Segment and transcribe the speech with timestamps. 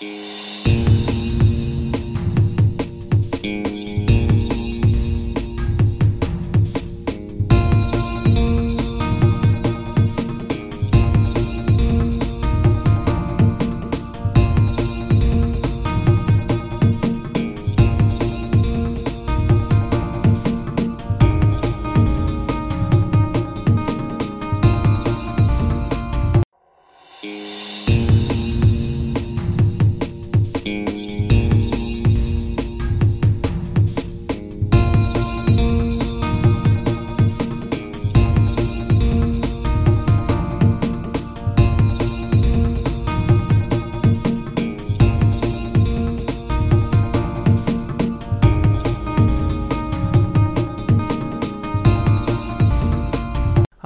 [0.00, 0.73] Música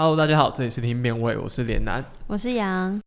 [0.09, 2.03] Hello，大家好，这里是听变位，我是脸南。
[2.27, 2.99] 我是杨，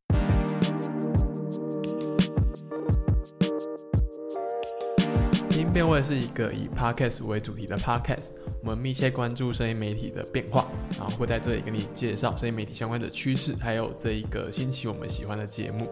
[5.49, 8.27] 听变位是一个以 podcast 为主题的 podcast，
[8.61, 10.67] 我们密切关注声音媒体的变化，
[10.99, 15.89] 然后会在这里跟你介绍声音媒体相关的趋势，还有这一个星期我们喜欢的节目。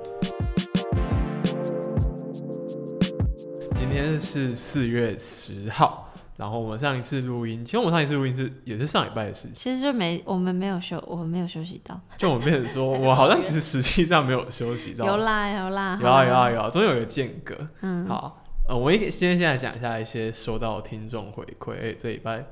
[3.71, 17.53] 今天是四月十号，然后我们上一次录音，其实我们上一次录音是也是上礼拜的事情，其实就没我们没有休，我们没有休息到，就我们变成说，我好像其实实际上没有休息到，有啦有啦，有啊有啊有啊，中间有一个间隔。
[17.81, 22.45] 嗯，好，呃，我一先现在讲一下一些收到听众回馈，诶这礼拜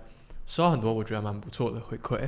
[0.45, 2.27] 收到很多我觉得蛮不错的回馈。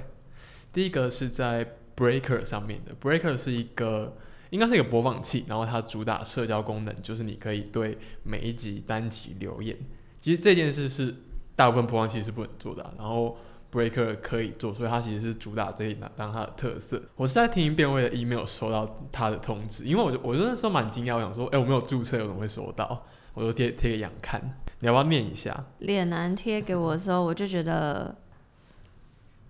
[0.71, 4.15] 第一个是在 Breaker 上面的，Breaker 是一个
[4.51, 9.75] 应该是一个播放器，然后它主打社交功能，就是你可以对每一集单集留言。
[10.21, 11.15] 其实这件事是
[11.59, 13.35] 大部分播放器是不能做的、然后
[13.69, 17.01] Breaker 可以做，所以它其实是主打这一档当它的特色。
[17.17, 23.05] 我是在听音辨位的 email 收到它的通知，因为我就我就那时候蛮惊讶，我想说，哎、我没有注册，我怎么会收到？
[23.33, 24.41] 我就贴贴给杨看，
[24.79, 25.65] 你要不要念一下？
[25.79, 28.15] 脸男贴给我的时候，我就觉得，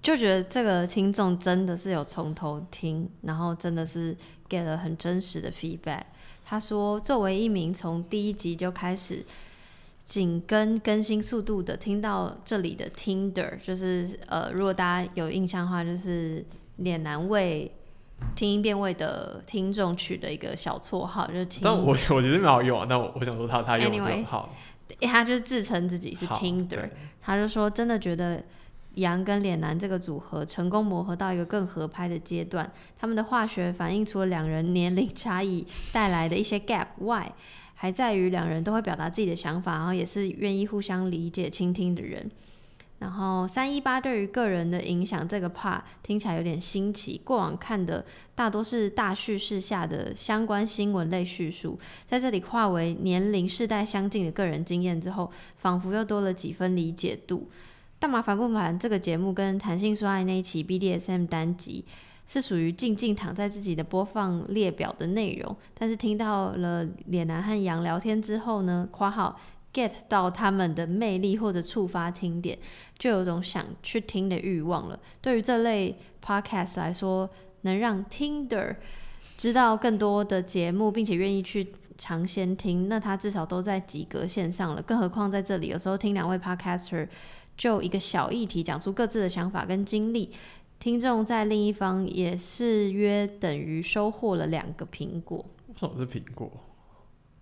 [0.02, 6.02] 就觉得这个听众真的是有从头听，然后真的是给了很真实的 feedback。
[6.44, 9.24] 他说，作为一名从第一集就开始
[10.10, 16.44] 紧跟更新速度的，听到这里的 Tinder，就是呃，如果大家有印象的话，就是
[16.78, 17.72] 脸男为
[18.36, 21.62] 听音辨位的听众取的一个小绰号，就是听。
[21.64, 24.50] 但我 我觉得蛮好用啊，但我我想说他他用的就 Anyway，好，
[25.02, 26.90] 他就是自称自己是好 Tinder，
[27.22, 28.44] 他就说真的觉得
[28.96, 37.32] 杨跟脸男这个组合成功磨合到一个更合拍的阶段，他们的化学反应除了两人年龄差异带来的一些 gap 外，
[37.82, 42.30] 还在于两人都会表达自己的想法，然后也是愿意互相理解、倾听的人。
[42.98, 57.50] 然后三一八对于个人的影响这个 part 听起来有点新奇，过往看的大多是大叙事下的相关新闻类叙述，在这里化为年龄世代相近的个人经验之后，仿佛又多了几分理解度。
[57.98, 58.78] 但麻烦不烦？
[58.78, 61.86] 这个节目跟弹性说爱那一期 BDSM 单集
[62.32, 69.36] 是属于静静躺在自己的播放列表的内容，但是听到了脸男和杨聊天之后呢（括号
[69.74, 72.56] get 到他们的魅力或者触发听点），
[73.00, 75.00] 就有种想去听的欲望了。
[75.20, 77.28] 对于这类 podcast 来说，
[77.62, 78.76] 能让 Tinder
[79.36, 84.82] 知道更多的节目，并且愿意去尝鲜听，那他至少都在及格线上了。
[84.84, 87.08] 更何况在这里，有时候听两位 podcaster
[87.58, 90.30] 就一个小议题，讲出各自的想法跟经历，
[90.80, 95.46] 听众在另一方也是约等于收获了两个苹果。
[95.68, 96.50] 为什么是苹果？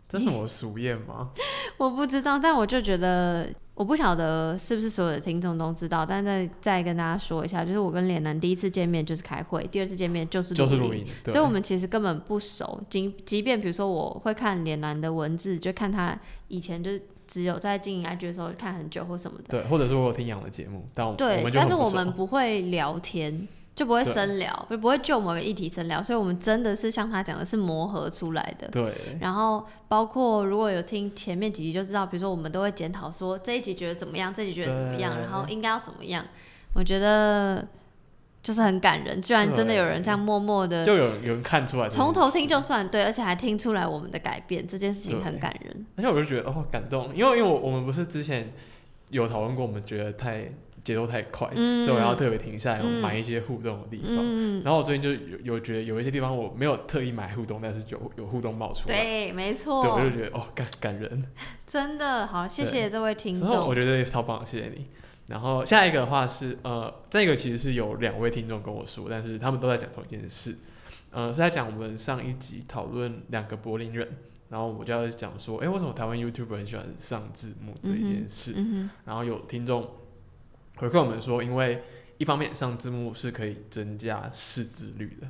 [0.09, 1.31] 这是我俗谚吗？
[1.77, 12.81] 我不知道，但我就觉得，我不晓得是不是所有的听众都知道，但再再跟大家说一下，就是我跟脸男第一次见面就是开会，第二次见面就是录音就是录音，所以我们其实根本不熟。
[12.89, 16.17] 即即便比如说我会看脸男的文字，就看他
[16.47, 23.47] 以前就是只有在经营 IG 的时候看很久或什么的，对，或者是我有听养的节目，但我们，就但是我们不会聊天。
[23.77, 28.67] 就不会深聊，就不会就某个议题深聊，所以我们真的是像他讲的，是磨合出来的。
[28.69, 36.25] 对然后包括如果有听前面几集就知道，比如说我们都会检讨说这一集觉得怎么样，这一集觉得怎么样，然后应该要怎么样。
[36.73, 37.67] 我觉得
[38.43, 45.85] 就是很感人，居然真的有人这样默默的就有有人看出来从头听就算对，而且还听出来我们的改变，这件事情很感人。
[45.97, 48.53] 而且我就觉得哦感动，因为因为我我们不是之前
[49.09, 50.49] 有讨论过，我们觉得太
[50.83, 54.15] 节奏太快，嗯所以我要特别停下来，嗯买一些互动的地方。
[54.19, 61.25] 嗯，然后我最近就有有觉得有一些地方我没有特意买互动，但是有有互动冒出来，对，没错对，错我，就觉得哦感感人。
[61.67, 63.75] 真的好，谢谢这位听众我。
[63.75, 64.87] 觉得超棒，谢谢你。
[65.27, 70.57] 然后下一个的话是呃，这个其实是有两位听众跟我说，但是他们都在讲同一件事，
[71.11, 74.07] 呃，是在讲我们上一集讨论两个柏林人，
[74.49, 78.53] 然后我就要讲说，哎、为什么台湾 YouTuber 很喜欢上字幕这一件事？
[78.55, 79.89] 嗯然后有听众
[80.77, 81.83] 回馈我们说，因为
[82.17, 85.27] 一方面上字幕是可以增加识字率的。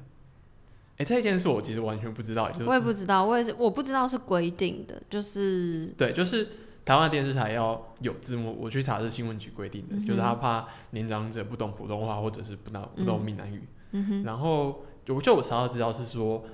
[0.98, 6.48] 哎、这一件事我其实完全不知道，就，是我也不知道，我也是我不知道是规定的，就是对，就是
[6.88, 13.62] 台湾电视台要有字幕，我去查是新闻局规定的，嗯就是他怕年长者不懂普通话或者是不懂不懂嗯闽南语。
[13.92, 16.46] 嗯，然后就就我查到资料是说，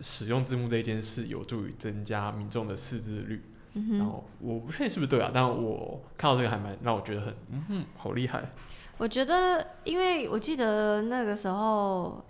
[0.00, 3.44] 使用字幕这一件事有助于增加民众的识字率。
[3.74, 8.50] 嗯，然后我不确定是不是对啊，但我看到这个还蛮让我觉得很嗯哼，好厉害。
[8.98, 12.24] 我觉得，因为我记得那个时候，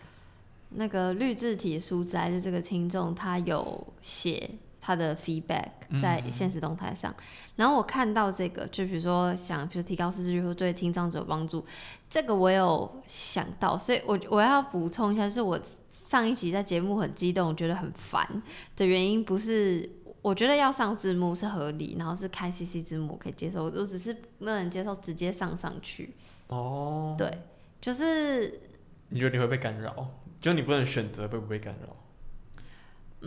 [0.71, 4.51] 那个绿字体书斋就这个听众，他有写
[4.87, 7.13] 他的 feedback 在嗯现实动态上，
[7.57, 11.67] 然后我看到这个，就比如说想，比如提高识字率或对听障者有帮助，
[12.09, 15.61] 这个我有想到，所以我我要补充一下，是我
[15.91, 18.41] 上一集在节目很激动，觉得很烦
[18.77, 19.91] 的原因不是。
[20.23, 26.17] 我觉得要上字幕是合理，然后是开 CC 字幕我可以接受，我只是不能接受直接上上去。
[26.49, 27.31] 哦，对，
[27.81, 28.61] 就是
[29.09, 30.09] 你觉得你会被干扰？
[30.41, 31.95] 就你不能选择被不被干扰？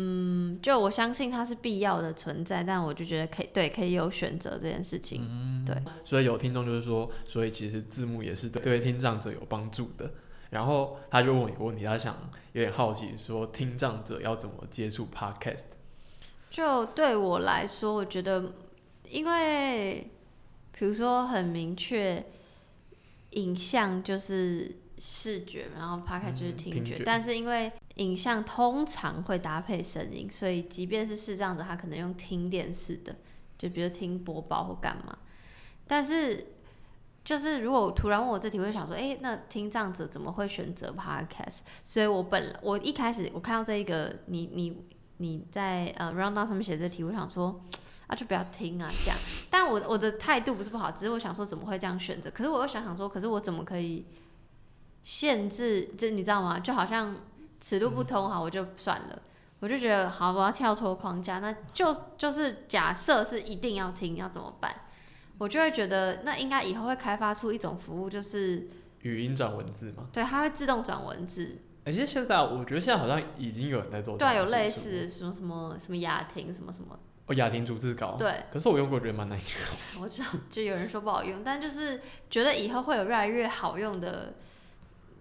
[0.02, 5.28] 嗯，就我相信它是必要的存在，但我就觉得可以对，可以有选择这件事情。
[5.30, 5.76] 嗯对，
[6.06, 10.10] 所以有听众就是说，所以其实字幕也是对对听障者有帮助的。
[10.52, 12.16] 然后他就问我一个问题，他想
[12.54, 15.66] 有点好奇，说听障者要怎么接触 podcast？
[16.50, 18.54] 就对我来说，我觉得，
[19.10, 20.10] 因为
[20.72, 22.26] 比如说很明确，
[23.32, 33.16] 影像就是视觉，然后 p o d 就是嗯听觉，听觉但是因为影像通常会搭配声音，所以即便是视障者，他可能用听电视的，
[33.58, 35.18] 就比如听播报或干嘛，
[35.88, 36.54] 但是。
[37.22, 41.60] 就是如果突然问我这题，我会想说，哎，那听障者怎么会选择 podcast？
[41.84, 44.86] 所以我本来我一开始我看到这一个，你你
[45.18, 47.62] 你在呃 round down 上面写这题，我想说
[48.08, 49.18] 啊就不要听啊这样。
[49.52, 52.32] 但我我的态度不是不好，只是我想说怎么会这样选择？
[52.32, 54.06] 可是我又想想说，可是我怎么可以
[55.10, 55.90] 限制？
[55.98, 56.60] 这你知道吗？
[56.60, 57.16] 就好像
[57.60, 59.20] 尺度不通，好我就算了。
[59.60, 64.72] 我就觉得好，我要跳脱框架，那就就是假设是一定要听，要怎么办？
[65.40, 68.68] 我就会觉得，那应该以后会开发出一种服务，就是
[69.02, 70.06] 语音转文字吗？
[70.14, 78.16] 对它会自动转文字，而且现在我觉得现在好像已经有人在做对啊，有类似什么什么什么雅婷什么什么，哦，雅婷逐字稿。
[78.16, 79.48] 对，可是我用过，觉得蛮难用。
[80.04, 84.36] 我知道，就有人说不好用，但就是觉得以后会有越来越好用的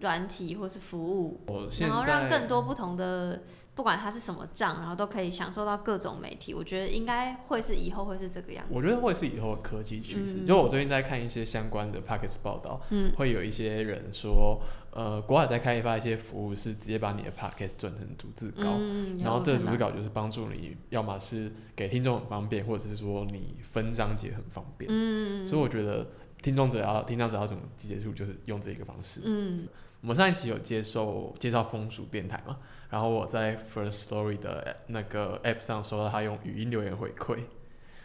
[0.01, 1.41] 软体或是服务，
[1.79, 3.41] 然后让更多不同的，
[3.75, 6.53] 不管它是什么账，然后都可以享受到各种媒体。
[6.53, 8.71] 我觉得应该会是以后会是这个样子。
[8.73, 10.37] 我觉得会是以后的科技趋势。
[10.39, 14.61] 嗯就我最近在看一些相关的 p a c k e t 报道，嗯会有一些人说，
[14.91, 18.63] 呃，国外在开发一些服务是直接把你的 p a c k e t 转成逐字稿。
[18.77, 24.89] 嗯，然后这个逐字稿就是帮助你，要么是给听众很方便，或者是说你分章节很方便。
[24.91, 26.07] 嗯，所以我觉得
[26.41, 29.21] 听众者要听障者要怎么接触，就是用这个方式。
[29.25, 29.67] 嗯
[30.01, 32.57] 我们上一期有接受介绍风俗电台嘛，
[32.89, 37.39] 然后我在 First Story 的那个 App 上收到他用语音留言回馈，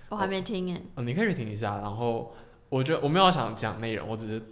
[0.09, 1.77] 我还没听哎，哦，你可以去听一下。
[1.79, 2.35] 然后
[2.69, 4.43] 我觉得我没有想讲内容，我只是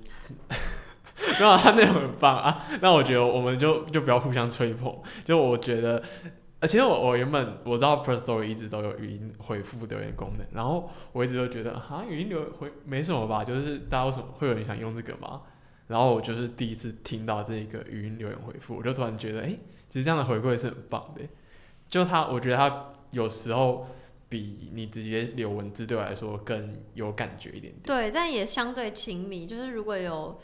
[1.38, 2.64] 没有他内容很棒啊。
[2.80, 4.96] 那我觉得我们就就不要互相吹捧。
[5.24, 6.00] 就我觉得，
[6.60, 15.42] 呃，其实我我原本我知道 First Story 一直都有语音回复留言功能，然后我一直都觉得啊，语音留回没什么吧，就是大家为什么会有人想用这个吗？
[15.92, 19.50] 然后我就是第一次听到这个语音留言回复，我就突然觉得，哎、
[19.90, 21.20] 其实这样的回馈是很棒的。
[21.86, 23.86] 就他，我觉得他有时候
[24.30, 27.82] 比你直接留文字对我来说更有感觉一点点。
[27.84, 29.46] 对，但也相对亲密。
[29.46, 30.40] 就是如果有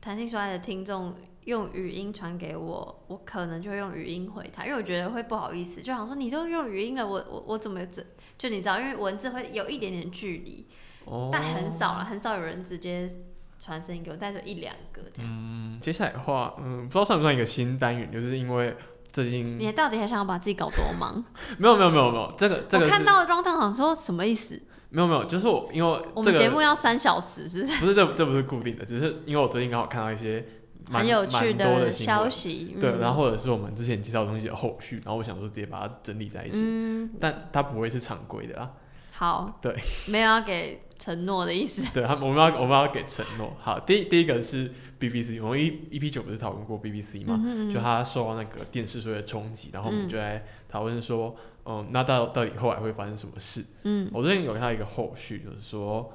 [0.00, 1.12] 弹性说爱的听众
[1.46, 8.06] 用语音传给我，我可能就会用语音回他，因为我觉得会不好意思，就想说你都用语音了，我我我怎么怎
[8.38, 10.68] 就你知道，因为文字会有一点点距离，
[11.06, 13.10] 哦但很少了，很少有人直接
[13.58, 15.30] 传声音给我，带着一两个这样。
[15.30, 18.76] 嗯，接下来的话，嗯，不知道算不算一个新单元，就是因为
[19.12, 21.24] 最近你到底还想要把自己搞多忙？
[21.58, 24.60] 没有没有没有没有，这个这个我看到 round 好像说什么意思？
[24.88, 27.80] 没有没有，就是我因为这个我们节目要三小时，是不是？
[27.80, 30.46] 不是这这不是固定的，只是因为我最近刚好看到一些
[30.90, 32.76] 蛮很有趣的新消闻息。
[32.80, 38.70] 对，嗯然后或者是我们之前介绍的东西的后续，然后我想说直接把它整理在一起，嗯，但它不会是常规的啊。
[39.12, 39.74] 好，对，
[40.08, 41.82] 没有要给承诺的意思。
[41.92, 43.56] 对，他们我们要我们要给承诺。
[43.60, 47.40] 好，第第一个是 BBC，我们 E EP 九不是讨论过 BBC 嘛？
[47.44, 53.64] 嗯就他受到那个电视税的冲击，然后我们嗯就在讨论说，嗯，那到到底后来会发生什么事？
[53.84, 56.12] 嗯我最近有看到一个后续，就是说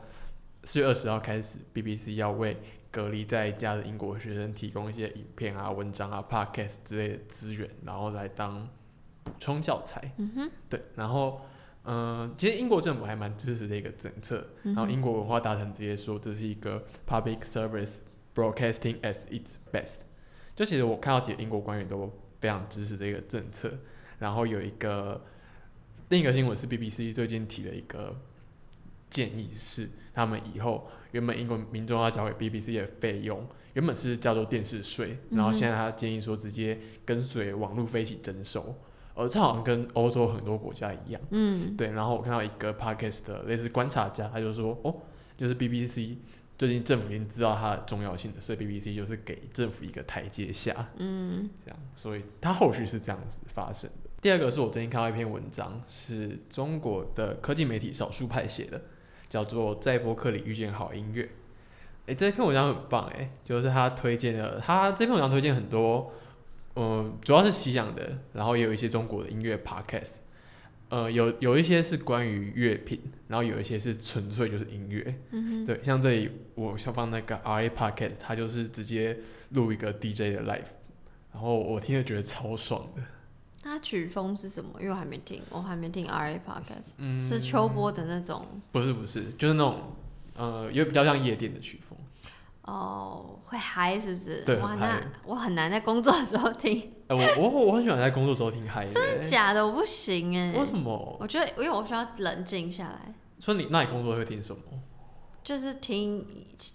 [0.63, 2.57] 四月二十号开始，BBC 要为
[2.91, 8.67] 隔离在家的英国学生提供一些影片啊、文章啊、podcast 之类的资源，然后来当
[9.23, 10.13] 补充教材。
[10.17, 11.41] 嗯哼，对，然后
[11.83, 17.97] 嗯、其实英国政府还蛮支持这个政策，然后英国文化大臣直接说这是一个 public service
[18.35, 19.97] broadcasting as its best。
[20.55, 23.71] 就其实我看到几个英国官员都非常支持这个政策，
[24.19, 25.19] 然后有一个
[26.09, 28.15] 另一个新闻是 BBC 最近提的一个
[29.09, 38.75] 建议是，他们以后原本英国民众要交给 BBC 的费用，原本是叫做电视税，然后现在他建议说直接跟随网络费一起征收，
[39.15, 41.21] 而这好像跟欧洲很多国家一样。
[41.31, 44.95] 嗯，对，然后我看到一个 podcast 的类似观察家，他就说，哦，
[45.37, 46.15] 就是 BBC
[46.57, 54.09] 最近政府已经知道它的重要性了，所以 BBC 就是给政府一个台阶下，嗯，这样，所以它后续是这样子发生的。
[54.21, 58.79] 第二个是我最近看到一篇文章，是中国的科技媒体少数派写的，
[59.27, 61.23] 叫做《在博客里遇见好音乐》。
[62.05, 66.11] 诶，这篇文章很棒诶，就是他推荐了他这篇文章推荐很多，
[66.75, 70.17] 嗯，主要是西洋的，然后也有一些中国的音乐 podcast。
[70.89, 72.99] 呃，有有一些是关于乐评，
[73.29, 75.21] 然后有一些是纯粹就是音乐。
[75.31, 79.17] 嗯对，像这里我下方那个 R A podcast，它就是直接
[79.51, 80.65] 录一个 DJ 的 live，
[81.33, 83.01] 然后我听了觉得超爽的。
[83.63, 84.71] 它曲风是什么？
[84.81, 89.95] 因为我还没听，我还没听 R A podcast，、嗯，是秋波的那种不是不是，就是那种
[90.35, 91.97] 呃，有比较像夜店的曲风。
[92.63, 94.39] 哦，会嗨是不是？
[94.61, 99.65] 哇，对那我很难在工作的时候听，呃，我我我很喜欢在工作时候听嗨的、真的假的？
[99.65, 101.17] 我不行哎、为什么？
[101.19, 104.61] 我觉得，因为我需要冷静下来，所以你那你工作会听什么？
[105.43, 106.23] 就是听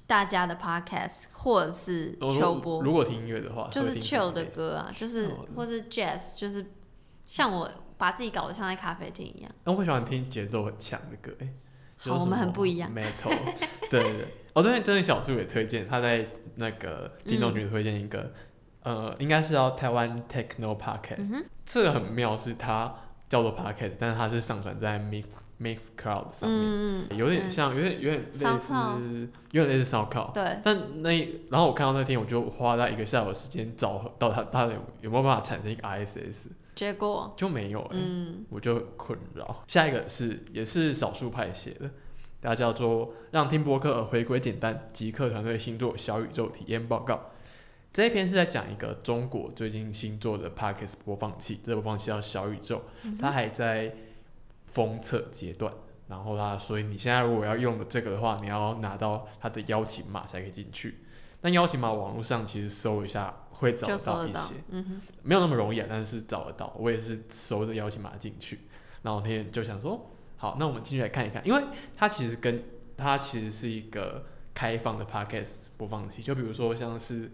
[0.09, 6.73] 大家的 podcast，或者是秋波，如果听音乐的话，就是 chill 的歌啊，就是哦或是 jazz，就是
[7.25, 9.51] 像我把自己搞得像在咖啡厅一样。
[9.63, 11.49] 那我会喜欢听节奏很强的歌、哎，
[11.97, 12.93] 好，我们很不一样。
[12.93, 13.39] Metal，
[13.89, 14.35] 对对对。
[14.57, 18.33] 我最近真的小树也推荐，他在那个听众群推荐一个，
[18.83, 22.95] 呃，应该是叫台湾 Techno Podcast，、嗯，这个很妙，是它
[23.29, 25.25] 叫做 Podcast，但是它是上传在 Mix
[25.61, 30.31] Mix Cloud 上面，有点像，有点有点类似有点类似烧烤。
[30.33, 31.11] 对，但那
[31.51, 39.63] 然后我看到那天，我就花了一个下午的时间找到它，它有有没有办法产生一个 ISS 结果，就没有哎、嗯，我就困扰。
[39.69, 41.91] 下一个是也是少数派写的，
[42.43, 47.15] 它叫做《让听播客回归简单：极客团队星座小宇宙体验报告》。
[47.93, 52.83] 这一篇是在讲一个中国最近新做的 Podcast 播放器，这个播放器叫小宇宙，
[53.19, 53.95] 它还在
[54.67, 55.73] 封测阶段。
[56.09, 60.99] 然后它，所以你现在如果要用的这个的话，你要拿到它的邀请码才可以进去。
[61.41, 66.75] 但邀请码网络上其实搜一下会找到到一些，，嗯哼，没有那么容易啊，但是找得到。
[66.79, 68.61] 我也是搜着邀请码进去，
[69.03, 71.63] 然后我那天就想说，好，那我们进去来看一看，因为
[71.97, 72.63] 它其实跟
[72.97, 77.31] 它其实是一个开放的 podcast 播放器，就比如说像是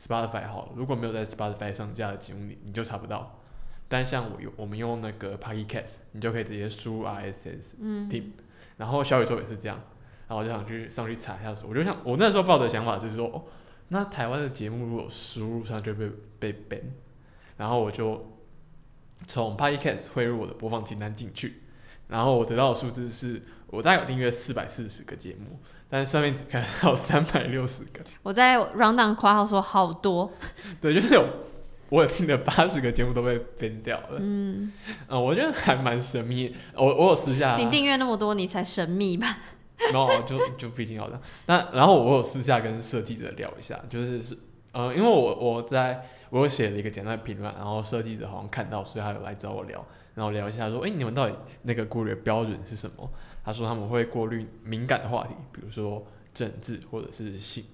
[0.00, 3.40] Spotify 好了，如果没有在 Spotify 上架的节目，你你就查不到。
[3.88, 8.32] 但像我用我们用那个 Pocket Cast，你就可以直接输入 RSS 嗯听，
[8.78, 9.80] 然后小宇宙也是这样，
[10.26, 13.44] 然后我就想去上去查一下说，我就想我那时候抱的想法就是说，哦，
[13.88, 16.10] 那台湾的节目如果输入上就会
[16.40, 16.82] 被被 ban，
[17.58, 18.38] 然后我就
[19.28, 21.62] 从 Podcast 汇入我的播放清单进去，
[22.08, 25.58] 然后我得到的数字是我大概有订阅四百四十个节目，
[25.88, 30.32] 但是上面只看到三百六十个，我在 round down 括号说好多，
[30.80, 31.24] 对，就是有
[31.88, 34.72] 我有听的八十个节目都被 ban 掉了，嗯，
[35.08, 39.38] 嗯，我觉得还蛮神秘，我我有私下你订阅那么多，你才神秘吧？
[39.92, 41.20] 然后就就毕竟要这样。
[41.44, 44.36] 那然后我有私下跟设计者聊一下，就是是
[44.72, 49.84] 呃，因为我我在我有写了一个简单的评论，然后设计者好像看到，所以他有来找我聊，
[50.16, 53.08] 然后聊一下说，哎、你们到底那个过滤的标准是什么？
[53.44, 56.04] 他说他们会过滤敏感的话题，比如说
[56.34, 57.64] 政治或者是性。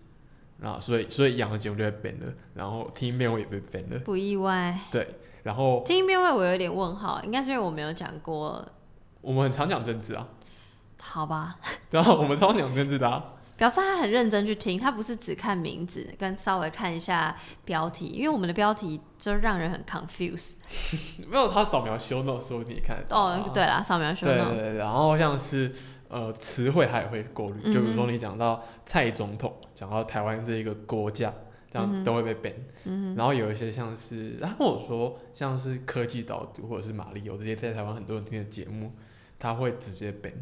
[0.58, 4.78] 然后所以所以养的节目就被 ban 了，然后听音辨位也被 ban 了，不意外。
[4.92, 8.64] 对，然后听音辨位我有点问号，应该是因为我没有讲过，
[9.20, 10.28] 我们很常讲政治啊，
[11.00, 11.56] 好吧？
[11.90, 13.32] 然后我们常讲政治的、啊，
[13.62, 20.54] 表示他很认真去听，他不是只看名字跟稍微看一下标题，因为我们的标题就让人很 confused。
[21.30, 25.72] 没有他扫描 show notes 说你也看得到啊哦，对啦，扫描说那种，对对对，然后像是
[26.08, 31.32] 呃词汇，他也会过滤，就比如说你讲到蔡总统，讲到台湾这一个国家，
[31.70, 32.54] 这样都会被 ban。
[32.86, 38.90] 嗯然后有一些像是，然后我说像是科技导读或者是马丽欧这些在台湾很多人听的节目，
[39.38, 40.32] 他会直接 ban，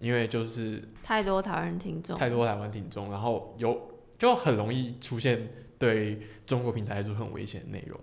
[0.00, 7.98] 因为就是，太多台湾人听众，太多台湾听众，然后有就很容易出现对中国平台来说很危险的内容，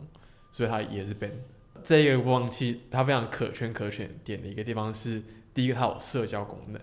[0.51, 1.31] 所以它也是 ban。
[1.83, 5.21] 这一个播放器它非常可圈可点点的一个地方是，
[5.53, 6.81] 第一个它有社交功能，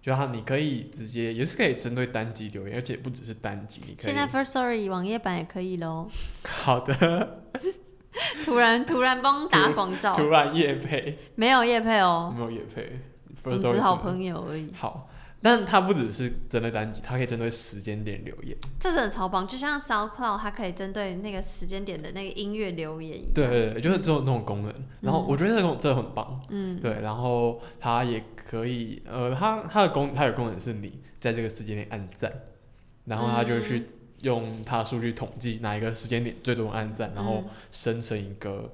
[0.00, 6.08] 就它你可以直接也是可以针对单集留言，而且不只是单集，你可以现在 First Story 网页版也可以喽。
[6.44, 7.42] 好的，
[8.44, 14.72] 突然突然帮打广告，突然夜配，没有夜配哦，没有夜配，我们只是好朋友而已。
[14.72, 15.08] 好，
[15.42, 18.56] 但它不只是针对单集，它可以针对时间点留言。
[18.80, 23.32] 这真的超棒，就像 SoundCloud，它可以针对那个时间点的那个音乐留言一样。
[23.34, 24.74] 对对对，就是这种那种功能。
[25.00, 26.40] 然后我觉得这种这很棒。
[26.48, 32.32] 嗯，对，然后它也可以，呃，它它的功它有功能是你在这个时间点按赞，
[33.04, 33.90] 然后它就去
[34.22, 38.72] 用它数据统计哪一个时间点最多人按赞，然后生成一个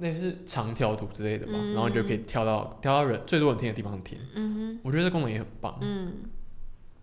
[0.00, 4.18] 那是长条图之类的嘛，然后你就可以跳到跳到人最多人听的地方听。
[4.34, 5.76] 嗯哼，我觉得这功能也很棒。
[5.82, 6.22] 嗯，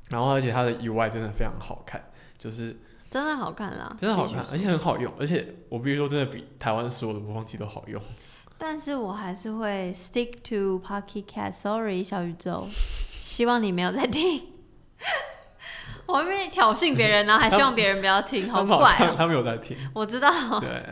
[0.10, 2.76] 然后而且它的 UI 真的非常好看，就是
[3.10, 8.02] 真的好看啦，真的好看，而且很好用，而且我必须说真的比台湾所有的播放器都好用。
[8.58, 14.48] 但是我还是会 stick to Pocket Cat，sorry 小宇宙，希望你没有在听。
[16.08, 19.78] 我会不会挑衅别人，然后还希望别人不要听，好他们好怪他们有在听。
[19.94, 20.84] 我知道，对，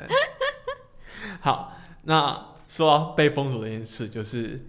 [1.40, 1.74] 好，
[2.06, 4.66] 那说到被封锁这件事，就是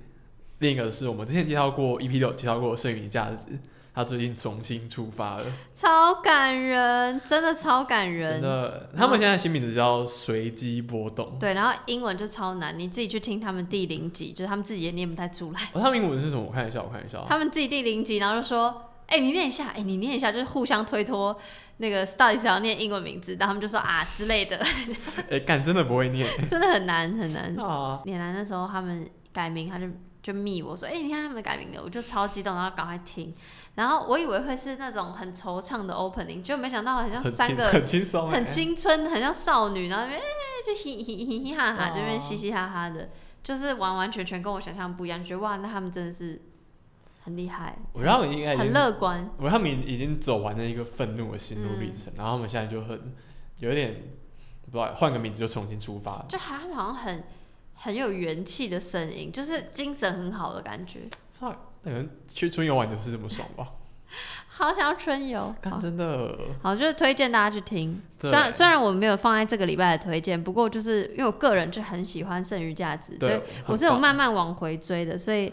[0.59, 3.47] 另一个是我们之前介绍过 EP 六介绍过《剩余价值》，
[3.95, 8.40] 他最近重新出发了，超感人，真的超感人。
[8.40, 11.38] 真的，他们现在新名字叫随机波动。
[11.40, 15.61] 对，然后英文就超难，你自己去听他们第零集，就是他们自己也念不太出来。
[15.73, 16.43] 哦，他们英文是什么？
[16.43, 17.23] 我看一下，我看一下。
[17.28, 21.39] 他们自己第零集，然后就说：“哎、你念一下，哎、你念一下，就是互相推脱。
[21.79, 24.59] 那个到底是要念英文名字，然后他们就说啊之类的，
[25.31, 27.55] 哎，干真的不会念 真的很难很难。
[27.59, 28.01] 啊！
[28.05, 29.87] 脸蓝那时候他们改名，他就
[30.23, 33.35] 就密我说：“哎、你看他们改名了。”我就超激动，然后赶快听。
[33.75, 40.07] 然后我以为会是那种很惆怅的 opening，就没想到很像三个很轻松，很哎青春，很像少女，然后
[40.65, 43.11] 就嘻嘻嘻嘻哈哈，哦这边嘻嘻哈哈的，
[43.45, 46.41] 就是完完全全跟我想象不一样，就觉得哇，那他们真的是
[47.26, 49.28] 很厉害，我觉得他们应该很，乐观。
[49.37, 53.12] 我觉得他们已经走完了一个愤怒的心路历嗯程，然后他们现在就很
[53.59, 53.95] 有点
[54.64, 57.25] 不知道换个名字就重新出发，就他们好像很
[57.75, 61.00] 很有元气的声音，就是精神很好的感觉。
[61.33, 61.50] 操，
[61.83, 63.73] 可能去春游玩就是这么爽吧？
[64.49, 68.00] 好想要春游，真的，好就是推荐大家去听。
[68.21, 75.52] 虽然虽然我没有放在这个礼拜的推荐，不过就是因为我个人就很喜欢剩余价值，所以，我是有慢慢往回追的，所以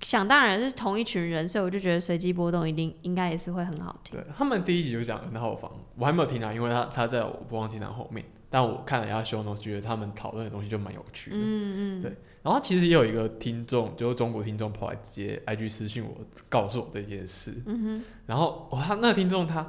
[0.00, 4.16] 想当然是同一群人，所以我就觉得随机波动一定应该也是会很好听。
[4.16, 11.36] 对他们第一集就讲 N 号房，我还没有听啊，因为他他在我播放清单后面，但我看了一下 show notes，觉得他们讨论的东西就蛮有趣的。
[11.36, 16.16] 嗯嗯，对然后其实也有一个听众，就是中国听众跑来直接 IG 私信我，
[16.48, 17.52] 告诉我这件事。
[17.66, 19.66] 嗯然后哇，他那个听众他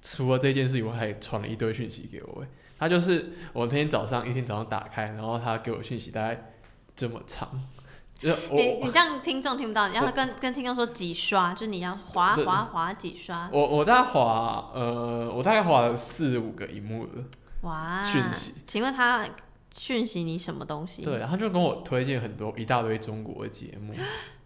[0.00, 2.42] 除了这件事以外，还传了一堆讯息给我。
[2.42, 6.52] 哎，他就是我那天早上一天早上打开，然后他给我讯息大概
[6.94, 7.50] 这么长，
[8.18, 17.12] 就，你你这样听众听不到，你要跟跟听众说几刷，就是你要滑这滑滑几刷，我我大概划呃，我大概划了四五个荧幕的
[17.62, 18.54] 哇，讯息。
[18.66, 19.24] 请问他
[19.72, 21.02] 讯息你什么东西？
[21.02, 23.94] 对，他就跟我推荐很多一大堆中国的节目，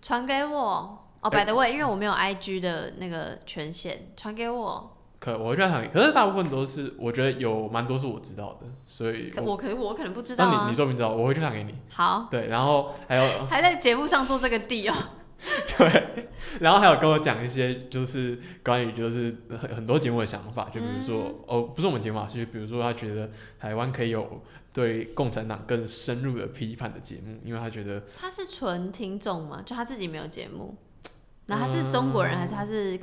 [0.03, 0.99] 传给我。
[1.23, 4.97] 哦、哎 by the way，因为我没有 IG 的那个权限，传给我。
[5.23, 10.75] 可我就在想，可是大部分都是我觉得有蛮多是我知道的，所以可我可是我可能不知道你你。
[10.75, 11.77] 说明知道，我会去传给你。
[11.91, 14.95] 好，对，然后还有还在节目上做这个地哦。
[15.79, 23.31] 对，然后还有跟我讲一些就是关于就是很很多节目的想法，就比如说、嗯哦，不是我们节目啊，是比如说他觉得
[23.61, 29.63] 台湾可以有对共产党更深入的批判的节目，因为他觉得他是纯听众嘛？
[29.65, 30.75] 就他自己没有节目？
[31.47, 32.99] 那他是中国人、还是他是？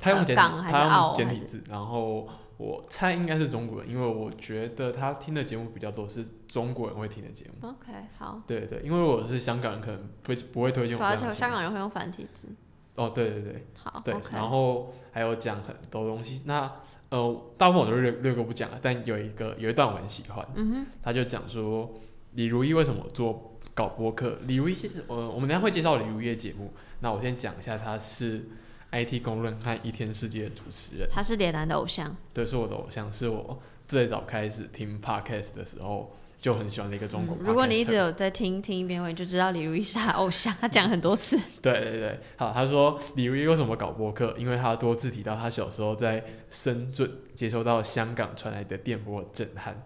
[0.00, 7.68] 他用简他用简体字，然后我猜应该是中国人，因为我觉得他听的节目比较多是中国人会听的节目。
[7.68, 8.42] OK，好。
[8.46, 11.30] 对对，因为我是香港人，可能不不会推荐对，而且。
[11.30, 12.48] 香港人会用繁体字。
[12.96, 16.42] 哦，对对对好对然后还有讲很多东西。
[16.44, 16.70] 那
[17.08, 21.94] 呃，大部分我都略略过不讲了，但有一个有一段我很喜欢，嗯哼，他就讲说
[22.32, 24.38] 李如一为什么做搞播客。
[24.46, 26.72] 李如一其实呃，我们等下会介绍李如一的节目。
[27.00, 28.50] 那我先讲一下，他是
[28.92, 31.08] IT 公论和一天世界的主持人。
[31.10, 32.16] 他是脸男的偶像。
[32.34, 41.38] 对，是我的偶像，是我最早开始听 podcast 的时候就很喜欢的一个中国、嗯如果你一直有在听听一遍，我就知道李如一是他偶像，他讲很多次。
[41.60, 44.34] 对对对，好，他说李如一为什么搞播客？
[44.38, 49.82] 因为他多次提到他小时候在深圳接收到香港传来的电波震撼。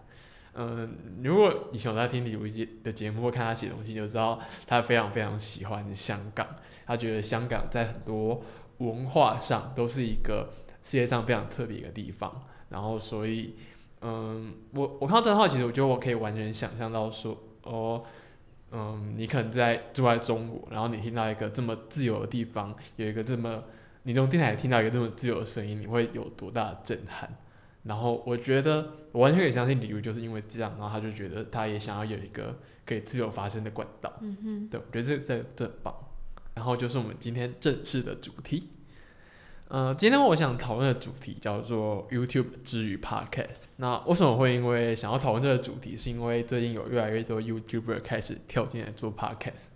[0.56, 4.38] 嗯，如果以前有在听李如一的节目或看他写东西，就知道
[4.68, 6.46] 他非常非常喜欢香港。
[6.86, 8.40] 他觉得香港在很多
[8.78, 10.50] 文化上都是一个
[10.82, 12.42] 世界上非常特别的地方。
[12.70, 13.54] 然后，所以，
[14.00, 18.02] 嗯，我我看到这段话，其实我觉得我可以完全想象到说，哦，
[18.72, 23.62] 嗯，你可能在住在中国，然后你听到一个这么自由的地方，有一个这么，
[24.02, 27.32] 你从电台听到一个这么自由的声音，你会有多大的震撼？
[27.84, 34.12] 然后我觉得我完全可以相信李如就是因为这样，然后他就觉得他也想要有一个可以自由发声的管道。
[34.20, 35.94] 嗯哼，对，我觉得这这这很棒。
[36.54, 38.68] 然后就是我们今天正式的主题。
[39.68, 43.64] 呃，今天我想讨论的主题叫做 YouTube 之于 Podcast。
[43.76, 49.66] 那为什么会因为想要讨论这个主题，是因为最近有越来越多 YouTuber 开始跳进来做 Podcast。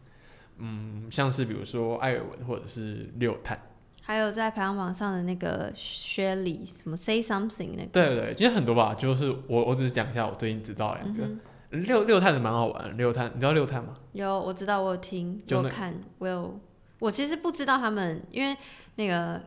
[0.58, 3.60] 嗯，像是比如说艾尔文或者是六探。
[4.02, 11.28] 还有在排行榜上的那个薛礼，什么 Say Something 那个，对对对，其实很多吧，就是我我只是讲一下我最近知道两个、
[11.70, 13.96] 六六探的蛮好玩的，六探你知道六探吗？
[14.12, 16.60] 有我知道我有听，就那我有看，我有
[16.98, 18.56] 我其实不知道他们，因为
[18.96, 19.40] 那个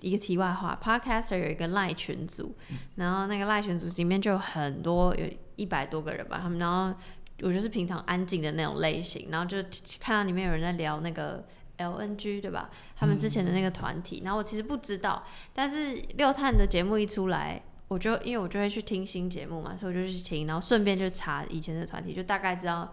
[0.00, 2.56] 一个题外话，Podcaster 有一个赖群组，
[2.96, 6.96] 然后那个赖群组里面就有很多，有一百多个人吧，他们然后
[7.42, 9.58] 我就是平常安静的那种类型，然后就
[10.00, 11.44] 看到里面有人在聊那个
[11.78, 12.70] LNG 对吧？
[12.96, 17.62] 他们之前的那个团体，然后我其实不知道，但是六探的节目一出来。
[17.88, 22.92] 我就因为我就会去听新节目嘛，所以我就去听，然后顺便就查以前的团体，就大概知道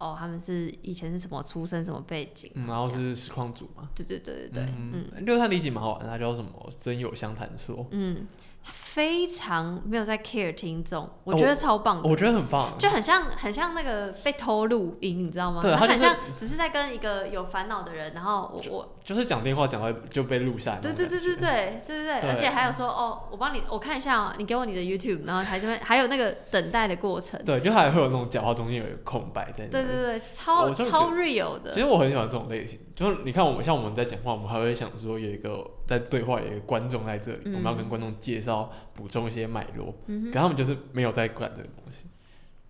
[0.00, 3.88] 哦，他们是以前是什么出身、什么背景，嗯，然后是实况组嘛。
[3.94, 6.50] 对对对对对，嗯嗯，六探第一集蛮好玩的，它叫什么？
[6.78, 7.86] 真有相谈说。
[7.90, 8.26] 嗯，
[8.62, 15.62] 非常没有在 care 听众，我觉得超棒的，我觉得很棒，就很像很像那个被偷录音，你知道吗？
[15.62, 20.92] 对他很像只是在跟一个有烦恼的人，然后我我就是讲电话讲到就被录下来对。
[20.92, 29.70] 对对对对对对而且还有说哦，我帮你我看一下哦，你给我你的 YouTube，然后还这边还有那个等待的过程，对，就还会有那种讲话中间有一个空白在那。
[29.70, 38.49] 对对对，超超 real 的其，实我很喜欢这种类型，就是你看我们像我们在讲话，我们还会想说有一个在对话有一个观众在这里，嗯我们要跟观众介绍
[38.94, 42.06] 补充一些脉络，嗯可他们就是没有在管这个东西，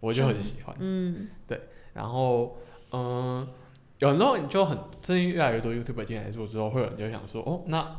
[0.00, 0.76] 我就很喜欢。
[0.78, 1.60] 嗯对
[1.92, 2.56] 然后，
[2.92, 3.46] 嗯、
[3.98, 7.98] 有很多人就很最近越来越多 YouTuber 进来做之后，会有人就想说，哦，那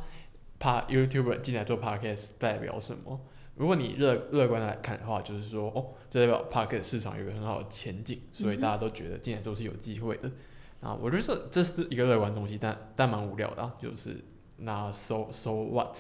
[0.60, 3.20] 怕 YouTuber 进来做 Podcast 代表什么？
[3.56, 10.32] 如果你乐乐观来看的话，就是说，哦，这代表 Podcast 市场有一个很好的前景，所以大家都觉得进来都是有机会的。
[10.80, 14.24] 啊，我觉得这这是一个乐观的东西，但但蛮无聊的、啊，就是
[14.58, 15.98] 那 so so what？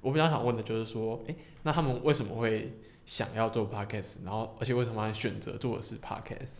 [0.00, 4.16] 我比较想问的就是说，诶，那他们为什么会想要做 podcast？
[4.24, 6.58] 然后，而且为什么选择做的是 podcast？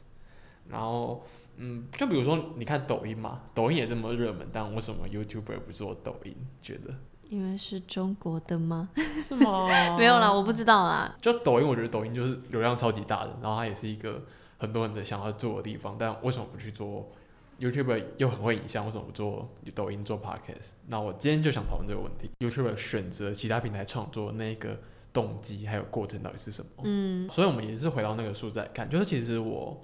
[0.68, 1.24] 然后，
[1.56, 6.34] 嗯，就比如说，你看抖音嘛，抖音也这么热门，但为什么 YouTuber 不做抖音？
[6.60, 6.94] 觉得
[7.28, 8.88] 因为是中国的吗？
[9.22, 9.66] 是吗？
[9.98, 11.14] 没有啦，我不知道啦。
[11.20, 14.22] 就抖音，我觉得抖音就是流量超级大的，然后它也是一个
[14.58, 17.10] 很多人的想要做的地方，但为什么不去做
[17.58, 20.70] YouTuber 又很会影像，为什么不做抖音做 Podcast？
[20.86, 24.78] 那我今天就想讨论这个问题，YouTuber 选择其他平台创作那个
[25.12, 26.82] 动机还有过程到底是什么？
[26.84, 29.80] 嗯所以我们也是回到那个数字来看，就是其实我，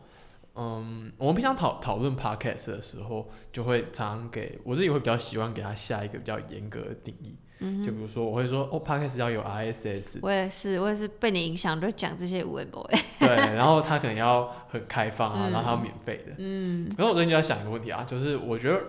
[0.54, 12.84] 嗯，我们平常讨讨论 podcast 的时候，就会常常给我自己会比较喜欢给它下一个比较严格的定义，嗯，就比如说我会说哦，podcast 要有 RSS，我也是，我也是被你影响，就讲这些无为 boy。
[13.18, 16.34] 对，然后他可能要很开放啊，嗯然后它要免费的。
[16.38, 18.80] 嗯然后我最近就在想一个问题啊，就是我觉得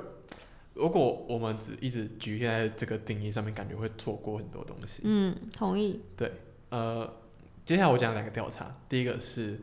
[0.74, 5.02] 如果我们只一直局限在这个定义上面，感觉会错过很多东西。
[5.06, 6.02] 嗯，同意。
[6.18, 6.32] 对
[6.70, 7.10] 呃，
[7.64, 9.60] 接下来我讲两个调查，第一个是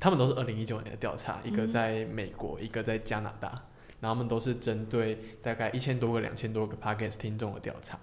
[0.00, 3.62] 他们都是二零一九年的调查，一个在美国，一个在加拿大，
[4.00, 7.98] 然后他们都是针对大概一千多个、两千多个 podcast 听众的调查。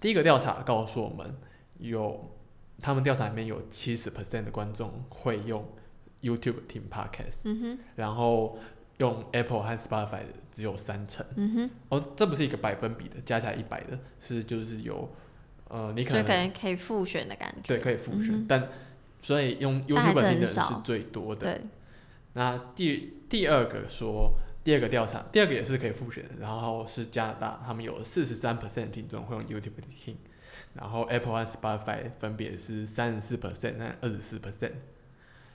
[0.00, 1.34] 第一个调查告诉我们，
[1.78, 2.36] 有
[2.80, 5.66] 他们调查里面有七十 percent 的观众会用
[6.20, 8.58] YouTube 听 podcast，嗯哼，然后
[8.98, 10.22] 用 Apple 和 Spotify
[10.52, 11.24] 只有三成。
[11.36, 15.10] 嗯哼，哦，这不是一个百分比的，加起来一百的，是就是有
[15.68, 17.68] 呃，你可能可能可以复选的感觉。
[17.68, 18.68] 对，可以复选，嗯但
[19.22, 21.54] 所以用 YouTube 听的人是最多的。
[21.54, 21.62] 对，
[22.34, 30.16] 那第第二个说，第二个调查，第二个也是可以复选的，然后是加拿大，他们有四十三 percent 听众会用 YouTube 听，
[30.72, 34.72] 然后 Apple 和 Spotify 分别是三十四 percent 和二十四 percent。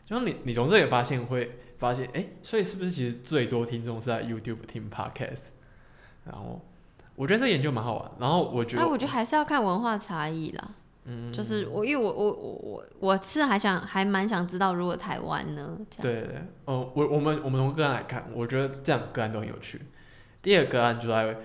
[0.06, 5.46] 就你，你从这里发现会发现，哎、所以是不是其实最多听众是在 YouTube 听 Podcast？
[6.26, 6.62] 然后
[7.16, 10.76] 我觉得这研究蛮好玩，然后我觉哎，得，我觉得还是要看文化差异啦。
[11.10, 15.78] 嗯，就是我，因为我我我我我是还想还蛮想知道，如果台湾呢？
[16.02, 19.82] 对对对，呃，我我们我们从个案来看，我觉得这样个案都很有趣。
[20.42, 21.36] 第二个个案就在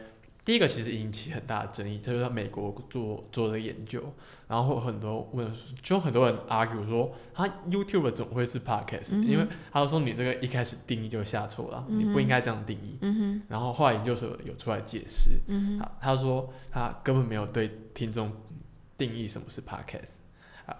[0.44, 4.02] 第一个其实引起很大的争议，他就是在美国做做的研究，
[4.46, 5.50] 然后很多问，
[5.82, 12.98] 就很多人 argue 说，他 YouTube 怎么会是 podcast？、嗯因为他就说你这个一开始定义就下错了，你不应该这样定义。
[13.00, 18.30] 嗯哼，然后后来研究所有出来解释，嗯哼，他他说他根本没有对听众
[18.96, 20.14] 定义什么是 podcast
[20.66, 20.76] 啊，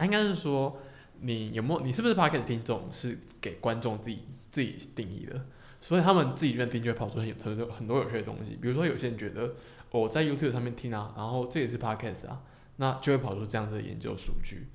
[0.00, 0.78] 应该是说
[1.20, 4.20] 你有没有你是不是 podcast 听众是给观众自己
[4.52, 5.46] 自己定义的，
[5.80, 9.54] 所以他们自己认定就会跑出很有很多很多有趣的东西，比如说有些人觉得
[9.90, 12.42] 我、在 YouTube 上面听啊，然后这也是 podcast 啊，
[12.76, 14.66] 那就会跑出这样子的研究数据。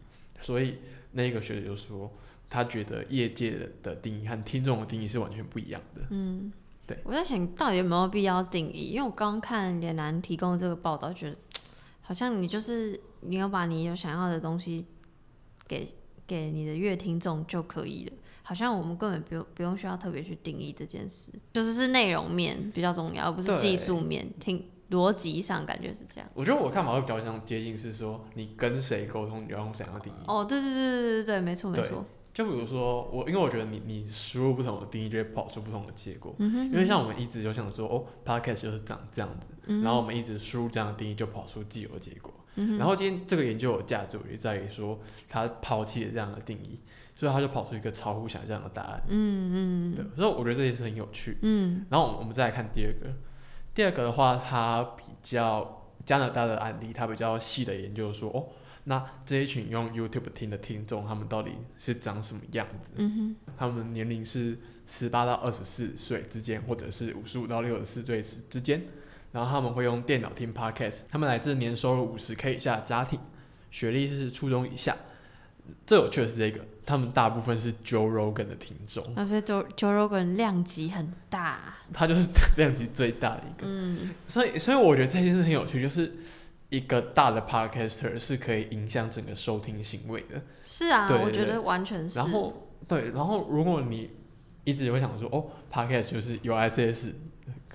[0.42, 0.78] 所以
[1.12, 2.12] 那个学者就说，
[2.50, 6.02] 他觉得业界的的定义和听众的定义是完全不一样的。
[6.10, 6.52] 嗯，
[6.88, 6.98] 对。
[7.04, 8.92] 我在想到底有没有必要定义？
[8.92, 11.38] 因为我刚看连南提供这个报道，觉得
[12.12, 14.86] 好像你就是你要把你有想要的东西
[15.66, 15.88] 给
[16.28, 18.12] 给你的乐听众就可以了。
[18.44, 24.28] 好像我们根本不用不用需要特别去定义这件事，就是是内容面比较重要，而不是技术面。
[24.42, 26.30] 听逻辑上感觉是这样。
[26.34, 30.16] 我觉得我看法会比较像接近，是说你跟谁沟通，你要用怎样的定义。
[30.28, 32.04] 哦，对对对对对对，没错没错。
[32.34, 36.36] 就比如说我，因为我觉得你你输入不同的定义，就会跑出不同的结果。
[36.40, 36.66] 嗯哼。
[36.66, 39.48] 因为像我们一直就想说，哦，podcast 就是长这样子，
[39.82, 42.34] 然后我们一直输入这样的定义，就跑出既有的结果。
[42.56, 46.80] 嗯然后今天这个研究有价值，就在于说他抛弃了这样的定义。
[47.14, 49.04] 所以他就跑出一个超乎想象的答案。
[49.08, 49.96] 嗯嗯。
[49.96, 51.38] 对，所以我觉得这件事很有趣。
[51.44, 51.86] 嗯。
[51.90, 53.14] 然后我们再来看第二个，
[53.76, 58.48] 第二个的话，它比较加拿大的案例，它比较细的研究说，哦，
[58.86, 62.92] 那这一群用 YouTube 听的听众，他们到底是长什么样子？
[62.98, 68.84] 嗯他们年龄是十八到二十四岁之间，或者是五十五到六十四岁之间。
[69.32, 73.18] 然后他们会用电脑听 Podcast，他们来自年收入五十 K 以下的家庭，
[73.70, 74.98] 学历是初中以下。
[75.88, 79.16] 最有趣的是这个，他们大部分是 Joe Rogan 的听众。
[79.16, 81.76] 啊，所以 Joe Joe Rogan 量级很大。
[81.94, 83.68] 他就是 量级最大的一个。
[83.68, 84.10] 嗯。
[84.26, 86.14] 所以，所以我觉得这件事很有趣，就是
[86.72, 90.42] 一个大的 Podcaster 是可以影响整个收听行为的。
[90.66, 92.18] 是啊，我觉得完全是。
[92.18, 94.10] 然后，对，然后如果你
[94.64, 97.12] 一直会想说，哦，Podcast 就是有 ICS，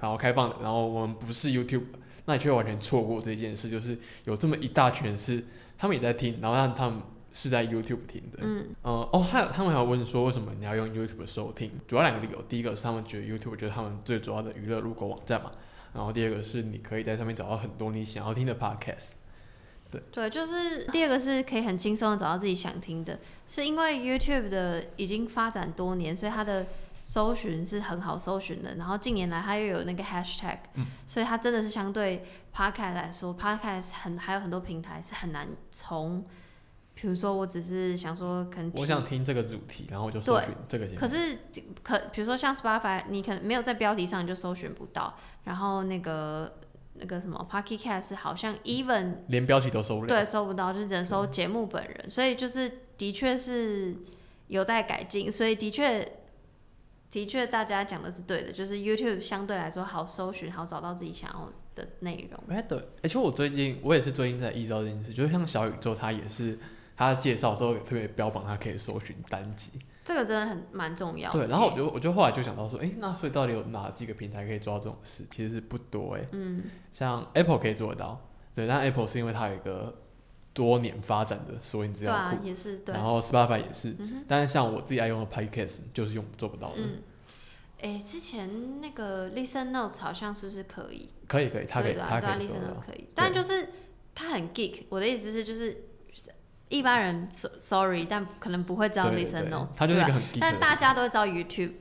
[0.00, 1.84] 然后开放的，然后我们不是 YouTube，
[2.24, 5.44] 那你却完全错过这件事，就是有这么一大群人是
[5.78, 7.00] 他们也在听，然后让他们。
[7.32, 11.70] 是在 YouTube 听的，嗯，呃，哦，还有他们还有问说，为什么你要用 YouTube 收听？
[11.86, 15.52] 主要两个理由，第一个是他们觉得 YouTube 就是他们最主要的娱乐入口网站嘛，
[15.96, 19.12] 然后第二个是你可以在上面找到很多你想要听的 Podcast。
[19.90, 26.66] 对，对，就是第二个是可以很轻松的找到自己想听的，是因为 YouTube 的已经发展多年，所以它的
[26.98, 36.24] 搜寻是很好搜寻的，然后近年来它又有那个 Hashtag，嗯，所以它真的是相对 Podcast 来说，Podcast 很还有很多平台是很难从。
[36.98, 40.86] 比如说，我只是想说，可能我想听这个主题，然后我就搜寻这个。
[40.96, 41.36] 可是，
[41.82, 45.14] 可比如说像 Spotify，你可能没有在标题上你就搜寻不到。
[45.44, 46.58] 然后那个
[46.94, 52.08] 那个什么 Pocket Cast 好像 even 连标题都搜不了，对，搜不到，就是只能搜节目本人。
[52.08, 53.94] 所以就是的确是
[54.46, 55.30] 有待改进。
[55.30, 56.02] 所以的确
[57.10, 62.56] 的确大家讲的是对的，就是 YouTube 相对来说好搜寻，好找到自己想要的内容。
[62.56, 66.58] 哎，对，而且我最近我也是最近在意识到这件事，就是像小宇宙，它也是。
[66.96, 71.30] 他介绍的时候特别标榜，他可以搜寻单集，这个真的很蛮重要。
[71.30, 75.26] 对，然后我就我就后来就想到说，哎，那所以到底有哪几个平台可以做到这种事？
[75.30, 76.26] 其实是不多哎。
[76.32, 76.64] 嗯。
[76.92, 78.18] 像 Apple 可以做得到，
[78.54, 79.94] 对，但 Apple 是因为它有一个
[80.54, 82.94] 多年发展的索引资料库，也是对。
[82.94, 83.94] 然后 Spotify 也是，
[84.26, 86.78] 但是像我自己爱用的 Podcast 就是用做不到的。
[86.78, 87.02] 嗯。
[87.82, 91.10] 哎，之前那个 Listen Notes 好像是不是可以？
[91.28, 93.68] 可以可以，他可以，它可以 Listen Notes 可以，但就是
[94.14, 94.84] 他很 geek。
[94.88, 95.82] 我的意思是就是。
[96.68, 101.72] 一般人 sorry，但可能不会知道 listen notes，它就是一个很，但大家都会知道 YouTube，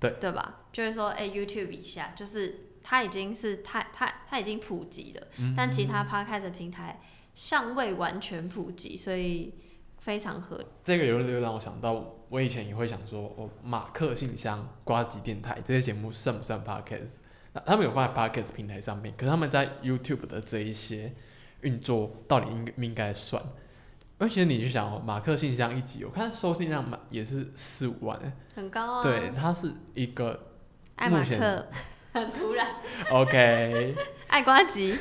[0.00, 0.60] 对对吧？
[0.72, 5.26] 就是说，哎，YouTube 一下，就是它已经是它它它已经普及了，
[5.56, 7.00] 但其他 podcast 平台
[7.34, 9.54] 尚未完全普及，所以
[9.98, 10.66] 非常合理。
[10.84, 17.10] 这个有又让我想到，我以前也会想说，哦，马克信箱、瓜吉电台这些节目算不算 podcast？
[17.52, 21.12] 那他们有放在 podcast 平台上面，可是他们在 YouTube 的这一些
[21.62, 23.42] 运作，到底应不应该算？
[24.20, 28.20] 而且你去想哦，马克信箱一集，我看收听量满也是四五万
[28.54, 29.02] 很高啊。
[29.02, 30.48] 对，它是一个
[30.96, 31.66] 爱马克，
[32.12, 32.68] 很突然。
[33.10, 33.94] OK。
[34.28, 34.94] 爱瓜吉。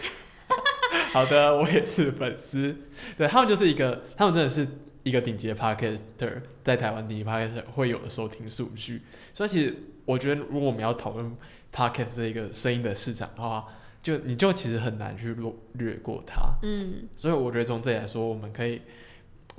[1.11, 2.73] 好的，我也是粉丝。
[3.17, 4.65] 对他们就是一个，他们真的是
[5.03, 9.01] 一个顶级的 Podcaster，在台湾顶级 Podcaster 会有的收听数据。
[9.33, 11.35] 所以其实我觉得，如果我们要讨论
[11.73, 13.65] Podcast 这一个声音的市场的话，
[14.01, 16.41] 就你就其实很难去略略过它。
[16.63, 17.09] 嗯。
[17.17, 18.81] 所以我觉得从这里来说，我们可以。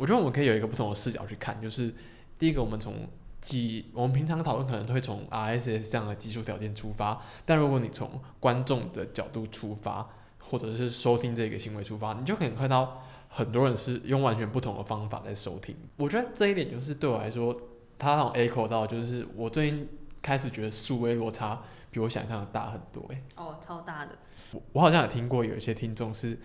[0.01, 1.93] 我觉得我们可以有一个不同的视角去看，就是
[2.39, 3.07] 第一个，我们从
[3.39, 10.09] 基，我们平常讨论可能会从 RSS 这样的基础条件出发，但如果你从观众的角度出发，
[10.39, 15.77] 或者是收听这个行为出发，你就可以看到很多人是用完全不同的方法在收听。
[15.99, 17.55] 我觉得这一点就是对我来说，
[17.99, 19.87] 它让我 echo 到，就是我最近
[20.23, 21.61] 开始觉得数位落差
[21.91, 23.05] 比我想象的大很多。
[23.11, 24.17] 诶，哦，超大的。
[24.53, 26.41] 我我好像有听过有一些听众是。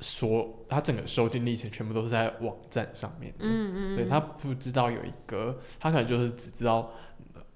[0.00, 6.90] 说他整个收听历程全部都是在网站上面的，嗯嗯，对他不知道有一个，他可能就是只知道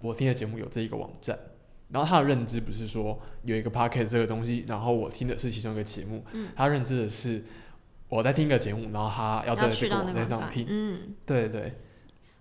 [0.00, 1.38] 我听的节目有这一个网站，
[1.88, 7.42] 然后他的认知不是说有一个 podcast 这个东西，然后我听的是其中一个节目，嗯，他认知的是
[8.08, 10.38] 我在听个节目，然后他要在去这个网到那个网站。
[10.38, 11.72] 站上听，嗯，对对，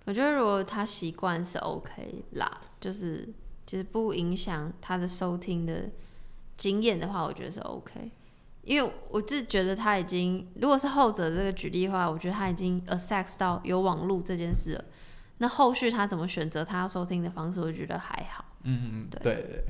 [0.06, 3.30] 我觉得如果他习惯是 OK 啦，就是
[3.66, 5.90] 其实不影响他的收听的
[6.58, 8.12] 经验的话，我觉得是 OK。
[8.64, 14.86] 因为我自觉得他已经，如果是后者这个举例的话，我觉得他已经 access 到有网络这件事了。
[15.40, 18.46] 那后续他怎么选择他要收听的方式，我觉得还好。
[18.64, 19.64] 嗯嗯嗯，对对对。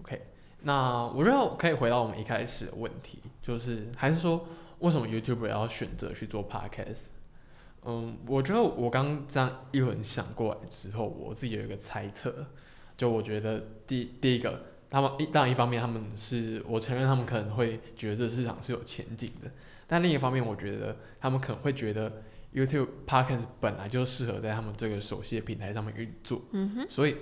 [0.00, 0.22] OK，
[0.62, 4.46] 那我觉得可以回到我们一开始的问题，就是还是说
[4.78, 7.06] 为什么 YouTuber 要选择去做 Podcast？
[7.84, 12.46] 嗯，我觉得我刚刚这样一轮想过来之后，我自己有一个猜测，
[12.96, 14.58] 就我觉得第第一个，
[14.94, 19.50] 他们一当然一方面他们是我承认他们可能会觉得这市场是有前景的，
[19.88, 22.22] 但另一方面我觉得他们可能会觉得
[22.54, 27.16] YouTube Podcast 本来就适合在他们这个熟悉的平台上面运作，嗯哼，所以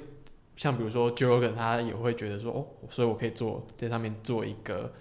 [0.54, 4.92] 像比如说 Joe Rogan 他也会觉得说哦，所以我可以做在上面做一个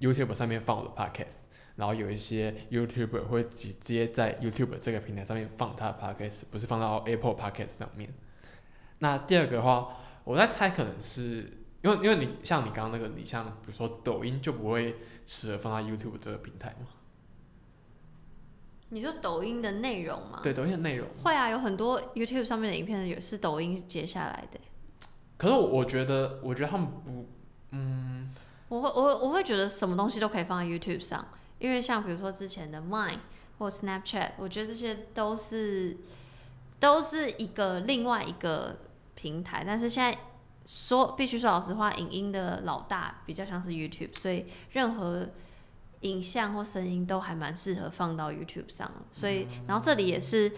[0.00, 1.40] YouTube 上面放我的 Podcast。
[1.76, 8.08] 然后有一些 YouTuber 会直接在 YouTube 这个平台上面放他的 Podcast，不是放到 Apple Podcast 上面。
[9.00, 11.52] 那第二个的话，我在猜可能是
[11.86, 16.88] 因为因为你像你刚刚那个，你像比如说抖音就不会适合放在 YouTube 这个平台嘛？
[18.88, 20.40] 你说抖音的内容吗？
[20.42, 21.08] 对，抖音的内容。
[21.22, 24.58] 会啊，有很多 YouTube 上面的影片也是抖音截下来的。
[25.36, 27.28] 可是我我觉得，我觉得他们不，
[27.70, 28.34] 嗯，
[28.68, 31.24] 我会我我会觉得什么东西都可以放在 YouTube 上，
[31.60, 33.18] 因为像比如说之前的 Mine
[33.58, 35.98] 或 Snapchat，我觉得这些都是
[36.80, 38.78] 都是一个另外一个
[39.14, 40.18] 平台，但是现在
[40.66, 45.28] 说必须说老实话，影音的老大比较像是 YouTube，所以任何
[46.00, 50.52] 影像或声音都还蛮适合放到 YouTube 上，所以然后这里也是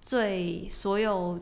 [0.00, 1.40] 最所有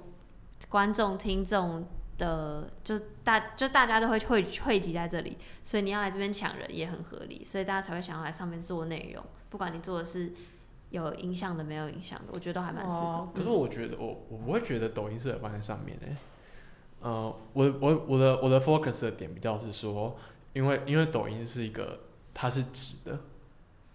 [0.68, 1.84] 观众听众
[2.16, 10.32] 的，就大就大家都会汇汇集在这里，所以你要来这边抢人也很合理，所以大家才会想要来上面做内容，不管你做的是
[10.90, 13.06] 有影响的没有影响的，我觉得都还蛮适合。
[13.06, 16.16] 哦可是嗯我觉得我我不会觉得抖音适合放在上面诶、
[17.02, 20.16] 呃，我我我的我的 focus 的点比较是说，
[20.52, 22.00] 因为因为抖音是一个
[22.32, 23.18] 它是直的，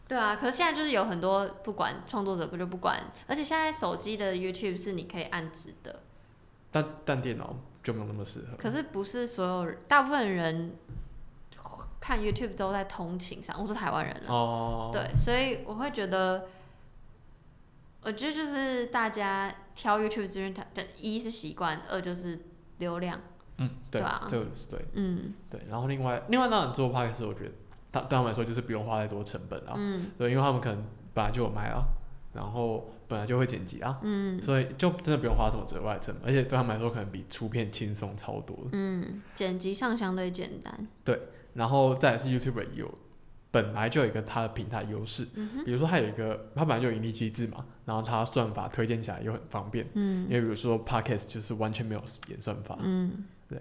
[0.08, 6.02] 对啊，可是现在就是有很多不管创作者不就不管，而且现在手机的 YouTube 是你可以按直的，
[6.72, 8.58] 但但电脑就没有那么适合。
[8.58, 10.76] 可是不是所有人，大部分人
[12.00, 16.48] 看 YouTube 都在通勤上，我是台湾人啊，哦，对，所以我会觉得，
[18.02, 20.54] 我觉得就是大家挑 YouTube 资源，
[20.98, 22.40] 一是习惯，二就是
[22.80, 23.20] 流量，
[23.58, 24.26] 嗯，对，对啊。
[24.28, 25.34] 这个是对嗯。
[25.50, 25.62] 对。
[25.70, 27.52] 然后另外另外当然做 podcast，我觉得
[27.92, 30.12] 他对他们来说就是不用花太多成本啊，嗯。
[30.18, 31.84] 对，因为他们可能本来就有卖啊，
[32.34, 34.42] 然后本来就会剪辑啊，嗯。
[34.42, 38.56] 所以就真的不用花什么额外成本，而且对他们来说可能比出片轻松超多。
[38.56, 38.70] 的。
[38.74, 41.20] 嗯，剪辑上相对简单，对
[41.54, 42.94] 然后再来是 YouTube 也有
[43.52, 50.24] 本来就有一个它的平台优势，嗯比如说它有一个它本来就有盈利机制嘛，然后它算法推荐起来又很方便，嗯。
[50.24, 53.60] 因嗯为比如说 Podcast 就是完全没有演算法，嗯，对，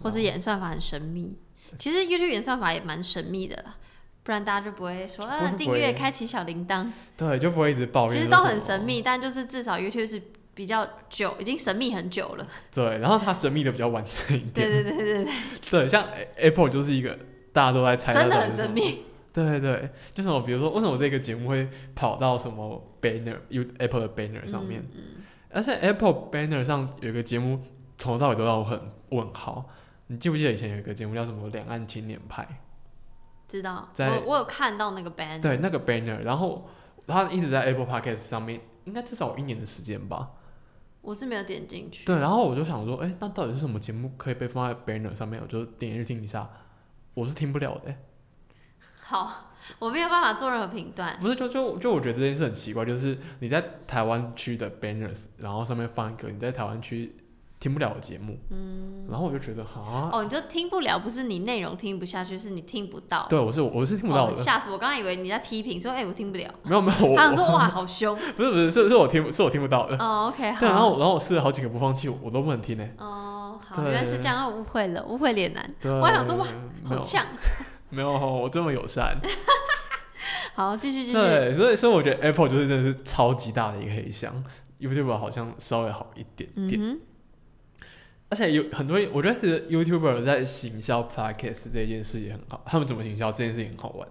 [0.00, 1.38] 或是演算法很神秘，
[1.78, 3.76] 其实 YouTube 演算法也蛮神秘的啦。
[4.24, 6.86] 不然大家就不会说不啊，订阅、开启小铃铛，
[7.16, 10.22] 对，就不会一直抱怨，其实都很神，秘，但就是至少 YouTube 是
[10.54, 12.46] 比较久，已经神秘很久了。
[12.72, 15.34] 对，然后它神秘的比较完整一点，对对对对对，
[15.70, 17.18] 对，像 Apple 就是一个
[17.52, 19.02] 大家都在猜真的很神秘。
[19.32, 27.60] 对对对，就是我比如说为什么这个节目会跑到什么 banner U Apple 的 banner 上面，嗯嗯而且 Apple banner 上有一个节目
[27.96, 28.78] 从头到尾都让我很
[29.10, 29.68] 问号。
[30.08, 32.46] 你记不记得以前有一个节目叫什么《两岸青年派
[33.48, 35.38] 知道，在我我有看到那个 banner，》？
[35.40, 36.68] 对，那个 banner，然后
[37.06, 40.30] 它一直在 Apple Podcast 上面，应该至少有一年的时间吧。
[41.00, 42.04] 我是没有点进去。
[42.04, 45.40] 对，然后我就想说，哎、那到底是什么节目可以被放在 banner 上面？
[45.40, 46.48] 我就点进去听一下，
[47.14, 47.98] 我是听不了的、欸
[49.04, 51.18] 好，我没有办法做任何评断。
[51.20, 57.14] 不是，就就就我觉得这件事很奇怪，就是你在台湾区的 banners，然后上面放一个你在台湾区
[57.60, 63.26] 听不了的节目，嗯，然后我就觉得哈，哦，你就听不了，不是你内容听不下去，是你听不到。
[63.28, 64.78] 对我是我是听不到的，哦吓死我！
[64.78, 66.50] 刚刚以为你在批评，说哎、我听不了。
[66.62, 68.16] 没有没有，我他想说哇， 好凶。
[68.16, 76.46] 不是不是是是我听是我听不到的，哦，OK，对，然后然后我试了好几个播放器，我我都不能听呢、哦，好，原来是这样，我误会了，误会脸男，对，我还想说哇
[76.84, 77.26] 好呛。
[77.90, 79.20] 没有我这么友善，
[80.54, 81.12] 好，继续继续。
[81.12, 84.42] 对，所以所以我觉得 Apple 就是真的是超级大的一个黑箱
[84.80, 86.80] ，YouTube 好像稍微好一点点。
[86.80, 87.00] 嗯，
[88.30, 94.08] 而且有很多，我觉得是 YouTuber 在行销 Podcast 这件事也很好，他们怎么行销这件事情很好玩。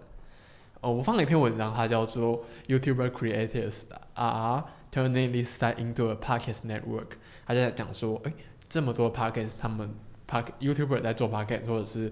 [0.81, 3.81] 哦，我放了一篇文章，它叫做 YouTuber Creators
[4.13, 7.17] are turning this site into a podcast network。
[7.47, 8.33] 他就在讲说，哎、
[8.71, 9.93] 这么多 Podcast，他们
[10.25, 12.09] park YouTuber 在做 Podcast，或者是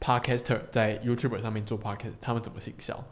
[0.00, 3.04] Podcaster 在 YouTuber 上面做 Podcast，他们怎么行销？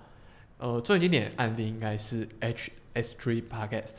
[0.57, 3.97] 呃，最经典的案例应该是 H S Three Podcast，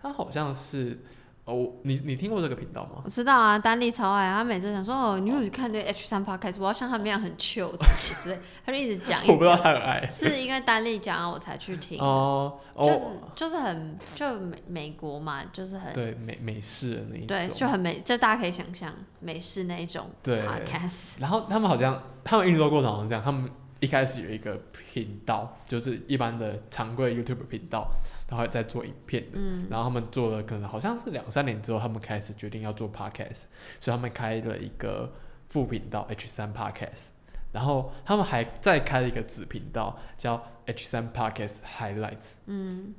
[0.00, 0.98] 它好像是
[1.46, 3.02] 哦，你你听过这个频道吗？
[3.04, 9.56] 我知道啊，丹利超爱，他每次想说哦，你有看那个 H 三 Podcast，我要像他们一样很 chill 什么之类，他就一直讲，一 我不知道。
[9.56, 12.00] 他很爱是因为丹利讲啊，我才去听。
[12.00, 21.20] 哦就是哦，就是很就美美国嘛，就是很对美美式的那一种对，就很美，就大家可以想象美式那一种对 podcast。
[21.20, 24.60] 然后他们好像他们运作过程好像这样，他们一开始有一个
[24.92, 27.88] 频道，就是一般的常规 YouTube 频道，
[28.28, 29.30] 然后在做影片的。
[29.34, 33.44] 嗯，然后他们做了可能好像是两三年之后，他们开始决定要做 podcast，
[33.80, 35.12] 所以他们开了一个
[35.48, 37.10] 副频道 H 三 podcast，
[37.52, 42.32] 然后他们还再开了一个子频道叫 H 三 podcast highlights。
[42.46, 42.94] 嗯，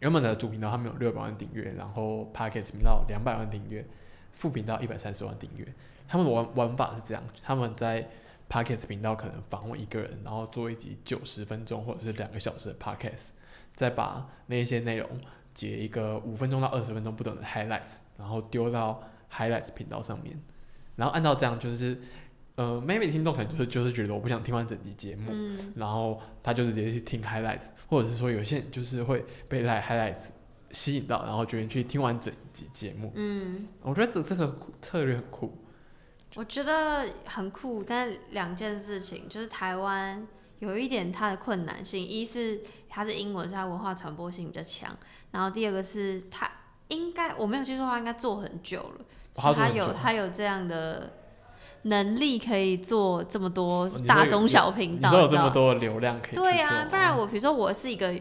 [0.00, 3.86] 原本的主频道他们有六百万订阅，然后 podcast 频道两百万订阅，
[4.32, 5.66] 副频道一百三十万订阅。
[6.06, 8.06] 他们的玩玩法是这样，他们在
[8.48, 13.24] podcast 频道可能访问一个人，然后做一集九十分钟或者是两个小时的 podcast，
[13.74, 15.08] 再把那一些内容
[15.52, 19.02] 截一个五分钟到二十分钟不等的 highlights，然后丢到
[19.32, 20.40] highlights 频道上面，
[20.96, 22.00] 然后按照这样就是，
[22.56, 30.28] 呃，maybe 听众可能就是就是觉得我不想听完整集节目，嗯，然后他就是直接去听 highlights，或者是说有些人就是会被来 highlights
[30.70, 33.12] 吸引到，然后决定去听完整集节目。
[33.14, 35.58] 嗯，我觉得这这个策略很酷。
[36.36, 40.26] 我觉得很酷，但两件事情就是台湾
[40.58, 42.60] 有一点它的困难性，一是
[42.94, 44.88] 它是英文，所以它文化传播性比较强，
[45.32, 46.48] 然后第二个是它
[46.88, 51.14] 应该我没有记错的话，应该做很久了，所以它有它有这样的
[51.82, 58.14] 能力可以做这么多大中小频道，你有这么多的流量可以对啊、不然我比如说我是一个，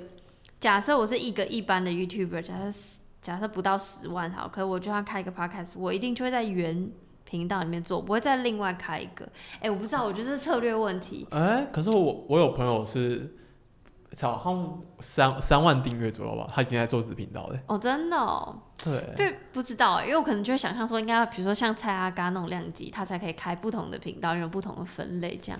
[0.59, 6.89] 假设我是一个一般的 YouTuber，假设假设不到十万好，可是我就要开一个 Podcast，我一定就会在原
[7.23, 9.25] 频道里面做，不会再另外开一个。
[9.61, 11.25] 哎、我不知道，我觉得这是策略问题。
[11.31, 13.27] 哎、可是我我有朋友是，操，
[14.21, 17.59] 好像三三万订阅左右吧，他已经在做子频道了。
[17.67, 25.59] 哦，真的哦，对，对，不知道哎，因为我可能就会想象说，应该要比如说像蔡阿嘎那种量级，他才可以开不同的频道，有不同的分类这样。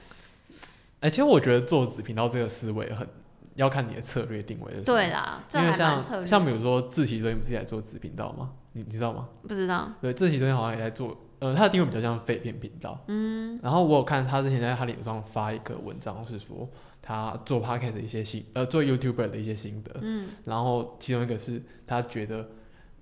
[0.99, 3.07] 哎、其实我觉得做子频道这个思维很
[3.55, 5.73] 要看你的策略定位的对啦，这因为。
[5.73, 8.51] 像像比如说自习昨天不是也在做子频道吗？
[8.71, 9.27] 你你知道吗？
[9.47, 12.97] 不知道，对，自习昨天好像也在做，呃，他的定位比较像废片频道。
[13.07, 16.67] 嗯然后我有看他之前在他脸上发一个文章，是说
[17.05, 19.99] 他做 podcast 的一些心，呃，做 YouTuber 的一些心得。
[20.01, 22.49] 嗯，然后其中一个是他觉得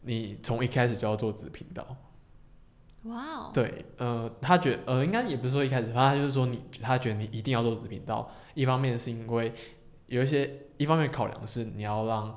[0.02, 1.96] 你从一开始就要做子频道。
[3.04, 8.32] 哇哦，对，呃，他觉得呃，应该也不是说一开始，反正他就是说你，他觉得你一定要做子频道。
[8.56, 9.54] 一方面是因为
[10.08, 12.36] 有一些，一方面考量是你要让，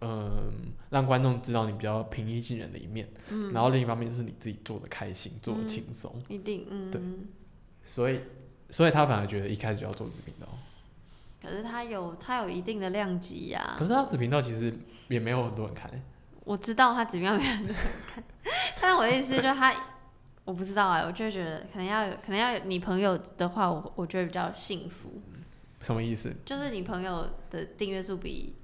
[0.00, 0.52] 嗯、
[0.90, 7.00] 让观众知道你比较平易近人的一面，嗯，然后另一方面是你自己做的开心，做的嗯轻松，一定，嗯，对
[7.86, 8.20] 所以，
[8.68, 10.46] 所以他反而觉得一开始就要做子频道。
[11.44, 14.72] 可是他有他有一定的量级呀、可是他子频道其实
[15.08, 16.02] 也没有很多人看、欸，
[16.44, 18.24] 我知道他怎么样没有很多人看，
[18.80, 19.74] 但是我的意思就是他，
[20.44, 25.20] 我不知道哎、我就会觉得可能要有可能要有你朋友的话，我我觉得比较幸福，
[25.80, 26.34] 什么意思？
[26.44, 28.54] 就是你朋友的订阅数比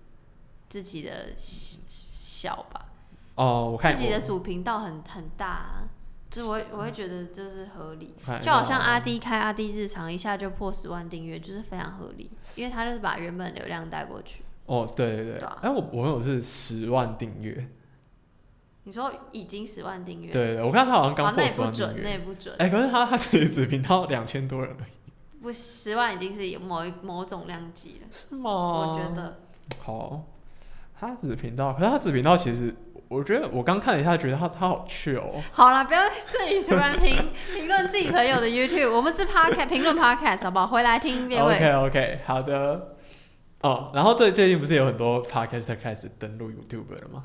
[0.68, 2.86] 自己的小小吧，
[3.34, 5.88] 哦，我看自己的主频道很很大、啊，
[6.30, 8.14] 就是我会我会觉得就是合理。
[8.42, 14.44] 就好像阿 D 开阿 D 日常一下就破十万订阅，就是非常合理，因为他就是把原本流量带过去。
[14.66, 17.68] 哦，对对对，哎、我我有是十万订阅，
[18.84, 22.54] 你说已经十万订阅，对我看他好像啊刚，那也不准，那也不准。
[22.56, 28.50] 哎、可是他他自己只频道两千多人而已，不，十万已经是有某一某种量级了，是吗？
[28.50, 29.40] 我觉得。
[29.80, 30.24] 好，
[31.00, 32.74] 他子频道，可是他子频道其实，
[33.08, 35.42] 我觉得我刚看了一下，觉得他他好趣哦。
[35.50, 37.16] 好了，不要在这里突然评
[37.54, 40.66] 评论自己朋友的 YouTube，我们是 Podcast 评论 Podcast 好不好？
[40.66, 41.72] 回来听别 OK。
[41.72, 42.96] OK，好的。
[43.62, 47.22] 哦，然后最最近不是有很多 podcaster 开始登录 YouTube 了吗？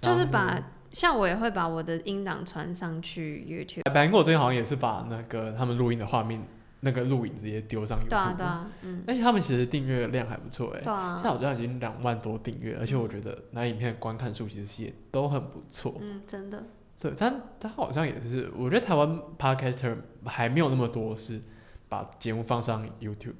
[0.00, 0.56] 就是把
[0.92, 3.92] 像我也会把我的音档传上去 YouTube。
[3.92, 6.40] 百灵果最近好像也是把那个他们录音的画面
[6.80, 15.96] 那个录影直接丢上 YouTube，对啊，对啊，嗯，而且他们其实订阅量还不错哎、对啊现，在好像已经两万多订阅，而且我觉得那影片的观看数其实也都很不错。
[16.00, 16.64] 嗯，真的，
[17.00, 21.40] 对，但他好像也是，我觉得台湾 podcaster 还没有那么多是
[21.88, 23.34] 把节目放上 YouTube。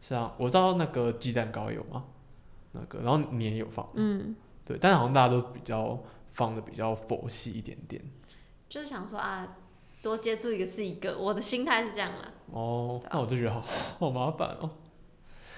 [0.00, 2.04] 像我知道那个鸡蛋糕有吗？
[2.72, 5.98] 那个，然后你也有放，嗯，对，但是好像大家都比较
[6.32, 8.02] 放的比较佛系一点点。
[8.68, 9.56] 就是想说啊，
[10.04, 12.30] 多接触一个是一个，我的心态是这样啦。
[12.52, 13.60] 哦，那我就觉得好
[13.98, 14.70] 好麻烦哦。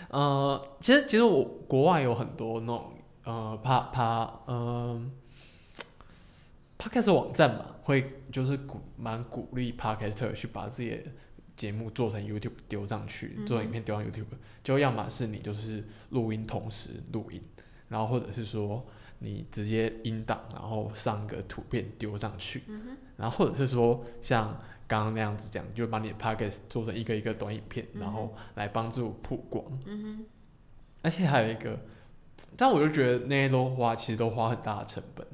[0.08, 2.92] 呃，其实其实我国外有很多那种
[3.24, 5.10] 呃怕怕嗯
[6.78, 10.98] podcast 网站嘛，会就是鼓蛮鼓励 podcaster 去把自己的
[11.56, 14.26] 节目做成 YouTube 丢上去，做成影片丢上 YouTube，
[14.62, 17.42] 就要么是你就是录音同时录音，
[17.88, 18.86] 然后或者是说
[19.18, 29.64] 你直接音档，然后上个图片丢上去，嗯然后或者是说像刚刚那样子讲，就把你的 Podcast 做成一个一个短影片，然后来帮助曝光。
[29.84, 30.26] 嗯哼，
[31.02, 31.78] 而且还有一个，
[32.56, 35.26] 但我就觉得那些都花，其实都花很大的成本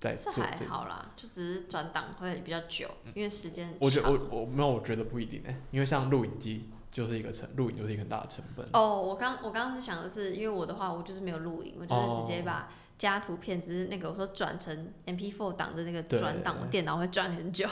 [0.00, 0.56] 在是还。
[0.66, 8.66] 好啦，就只是转档会比较久，因为时间我觉得我我没有，我觉得不一定哎、因为像录影机就是一个成，录影就是一个很大的成本。
[8.72, 17.68] 哦，我刚我刚刚是想的是，因为我的话，我就是没有录影，我就是直接把加图片，只是那个我说转成 MP4 档的那个转档，我电脑会转很久，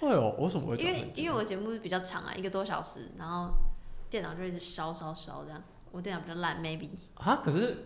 [0.00, 3.50] 会哦，我怎么会因为因为我节目比较长啊，一个多小时，然后
[4.08, 7.84] 电脑就一直烧烧烧这样，我电脑比较烂，maybe，啊，可是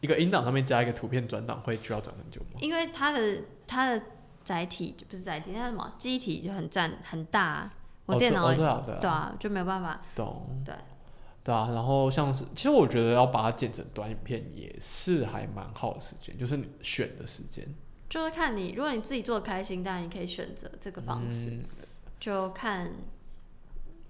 [0.00, 2.58] 一个音档上面加一个图片转档会需要转很久吗？
[2.60, 4.02] 因为它的它的
[4.44, 7.72] 载体就不是载体，它是什么机体就很占很大啊、
[8.06, 10.62] 我哦电脑、对哦对啊对啊对啊就没有办法，懂。
[10.64, 10.74] 对。
[11.44, 17.64] 对啊，然后像是，其实我觉得要把它剪成短影片也是还蛮耗时间，就是你选的时间。
[18.08, 21.50] 就是看你，如果你自己做的开心，当然你可以选择这个方式。
[21.50, 21.64] 嗯
[22.20, 22.90] 就看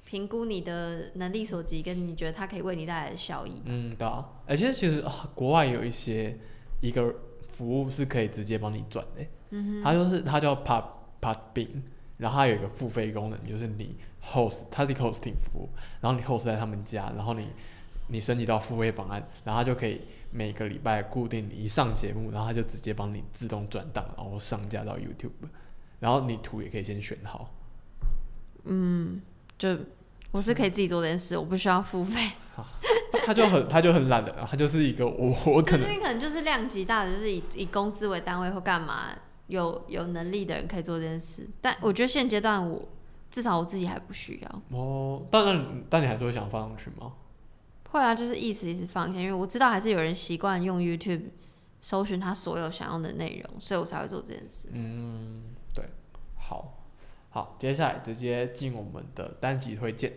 [0.05, 3.61] 评估你的能力所及，跟你觉得它可以为你带来的效益。
[3.65, 6.39] 嗯，对啊，而且其实啊，国外有一些
[6.81, 7.13] 一个
[7.49, 10.85] 服务是可以直接帮你转的欸，嗯它就是它叫 Pod
[11.21, 11.83] Podbean，
[12.19, 15.69] 然后它有一个付费功能，就是你 host，它是一个 hosting 服务，
[16.01, 17.49] 然后你 host 在他们家，然后你
[18.09, 20.01] 你升级到付费方案，然后它就可以
[20.31, 25.31] 每个礼拜固定你一上节目，然后它就直接帮你自动转档，然后上架到 YouTube，
[26.01, 27.51] 然后你图也可以先选好。
[28.65, 29.21] 嗯
[29.59, 29.77] 就
[30.31, 32.31] 我是可以自己做这件事，我不需要付费。
[33.27, 39.09] 他就很他就很懒的，他就是一个我我可能可能就是量级大的，就是以以公司为单位或干嘛，
[39.55, 41.49] 有有能力的人可以做这件事。
[41.61, 42.89] 但我觉得现阶段我
[43.31, 44.77] 至少我自己还不需要。
[44.77, 47.15] 哦，但但但你还是会想放上去吗？
[47.91, 51.23] 会啊，就是意思意思放下，因为我知道还是有人习惯用 YouTube
[51.81, 54.69] 搜寻他所有想要的内容，所以我才会做这件事。
[54.73, 55.85] 嗯，对，
[56.37, 56.85] 好，
[57.31, 60.13] 好，接下来直接进我们的单集推荐。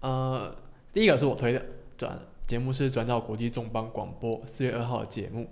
[0.00, 0.54] 呃，
[0.92, 1.64] 第一个是我推的
[1.96, 2.16] 转
[2.46, 5.48] 节目是转到国际重磅广播四月二号的节目，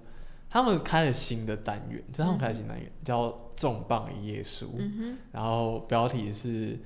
[0.51, 6.77] 他们开了新的单元，这是他们开了新单元、叫重磅一页书，嗯然后标题是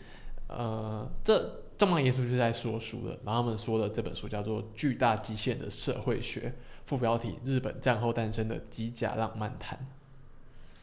[0.49, 6.41] 呃，这重磅一页书是在说书的，然后他们说的这本书叫做《巨大极限的社会学》，
[6.85, 9.79] 副标题日本战后诞生的机甲浪漫谈。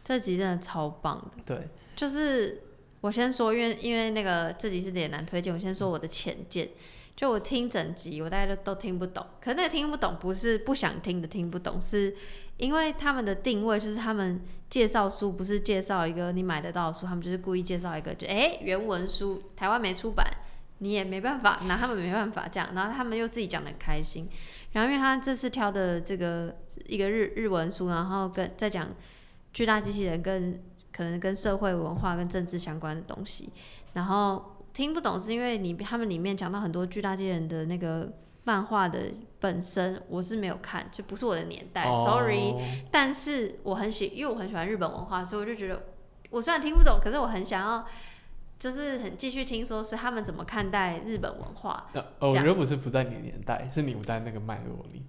[0.04, 1.44] 这集真的超棒的。
[1.46, 2.64] 对，就是
[3.02, 6.70] 我先说，因为因为那个这集是脸男推荐，我先说我的浅见。
[7.16, 9.24] 就我听整集，我大概都都听不懂。
[9.40, 12.16] 可是那个听不懂不是不想听的听不懂，是
[12.62, 14.40] 因为他们的定位就是他们
[14.70, 20.26] 介绍书不是介绍一个你买得到的书，他们就是故意介绍一个就诶原文书，台湾没出版，
[20.78, 22.70] 你也没办法拿他们没办法这样。
[22.76, 24.30] 然后他们又自己讲的开心。
[24.74, 26.56] 然后因为他这次挑的这个
[26.86, 28.88] 一个日日文书，然后跟在讲
[29.52, 30.62] 巨大机器人跟
[30.94, 33.50] 可能跟社会文化跟政治相关的东西，
[33.94, 38.14] 然后听不懂是因为你他们里面讲到很多巨大机器人的那个
[38.44, 42.56] 漫画的本身我是没有看，就不是我的年代、哦 s o r r y
[42.92, 45.84] 但是我很喜，因为我很喜欢日本文化，所以我就觉得
[46.30, 47.86] 我虽然听不懂，可是我很想要。
[48.62, 55.04] 就是很继续听说是他们怎么看待日本文化，那呃，我觉得不是不在你的年代，是你不在那个脉络里。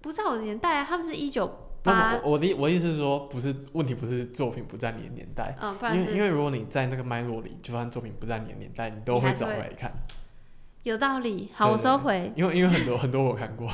[0.00, 9.92] 不在我的年代啊，他们是一九那八，我我的我的意思是说，不是问题，不是作品不在你的年代，嗯，不因为因为如果你在那个脉络里，就算作品不在你的年代，你都会你还是会找回来看。
[10.82, 11.50] 有道理。
[11.54, 12.32] 好，我收回。
[12.34, 13.68] 因为因为很多很多我看过，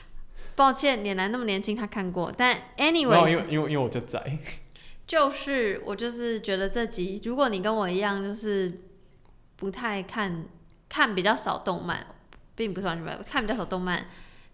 [0.56, 4.38] 抱歉，脸男那么年轻，他看过，但没有因为因为因为我就在，
[5.06, 8.80] 就是我就是觉得这集，如果你跟我一样，就是
[9.56, 10.44] 不太看
[10.88, 12.06] 看比较少动漫，
[12.54, 14.06] 并不是完全没有看比较少动漫，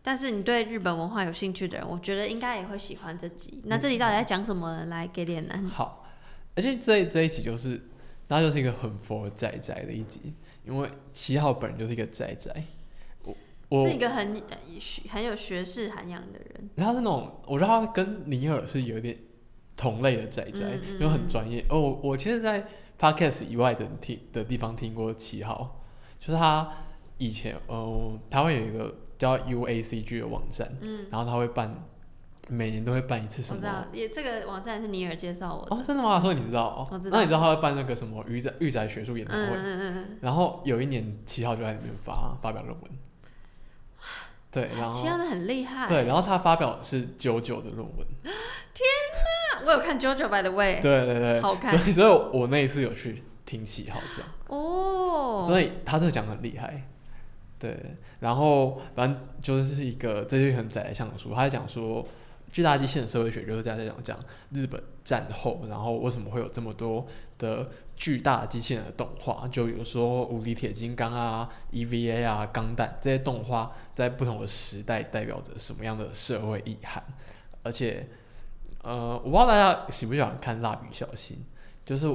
[0.02, 3.61] 但是你对日本文化有兴趣的人，我觉得应该也会喜欢这集。
[3.64, 4.84] 那这集到底在讲什么？
[4.86, 5.64] 来给脸男。
[5.64, 6.07] 好，
[6.54, 7.88] 而且这这一集就是，
[8.28, 10.34] 那就是一个很佛仔仔的一集，
[10.67, 12.51] 因为七号本人就是一个宅宅，
[13.25, 13.35] 我
[13.69, 14.57] 我是一个很呃
[15.09, 19.17] 很有学识涵养的人，他是那种，我觉得他跟尼尔是有点
[19.77, 21.64] 同类的宅宅，嗯嗯因为很专业。
[21.71, 22.67] 哦，我我其实，在
[22.99, 25.83] podcast 以外的听的地方听过七号，
[26.19, 26.71] 就是他
[27.19, 31.85] 以前，呃，台湾有一个叫 UACG 的网站，嗯，然后他会办，
[32.49, 33.66] 每年都会办一次什么我知？
[33.66, 35.74] 道，也这个网站是尼尔介绍我的。
[35.76, 36.20] 哦，真的吗？
[36.20, 36.88] 所以你知道哦？
[36.90, 39.57] 我知道那你知道他会办那个什么御宅御宅学术研讨嗯会？
[39.57, 42.90] 嗯嗯然后有一年七号就在里面发发表论文，
[44.51, 45.86] 对，然嗯，后其他的很厉害。
[45.88, 48.07] 对，然后他发表的是九九的论文，
[49.66, 54.24] 我有看 JoJo by the way，对对对，好看所以所以我我那一次有去听七号讲。
[54.47, 56.86] 哦，所以他真的讲的很厉害，
[57.59, 57.97] 对。
[58.20, 62.07] 然后反正就是一个这是很窄的项的书，他在讲说
[62.57, 64.18] 巨大机器人社会学就是在讲讲
[64.50, 77.04] 日本战后，然后为什么会有这么多的巨大机器人的动画，就比如说无敌铁金刚啊、EVA 啊、钢弹这些动画，在不同的时代代表着什么样的社会意涵，
[77.62, 78.09] 而且
[78.82, 81.36] 呃，我不知道大家喜不喜欢看蜡笔小新，
[81.84, 82.09] 就是。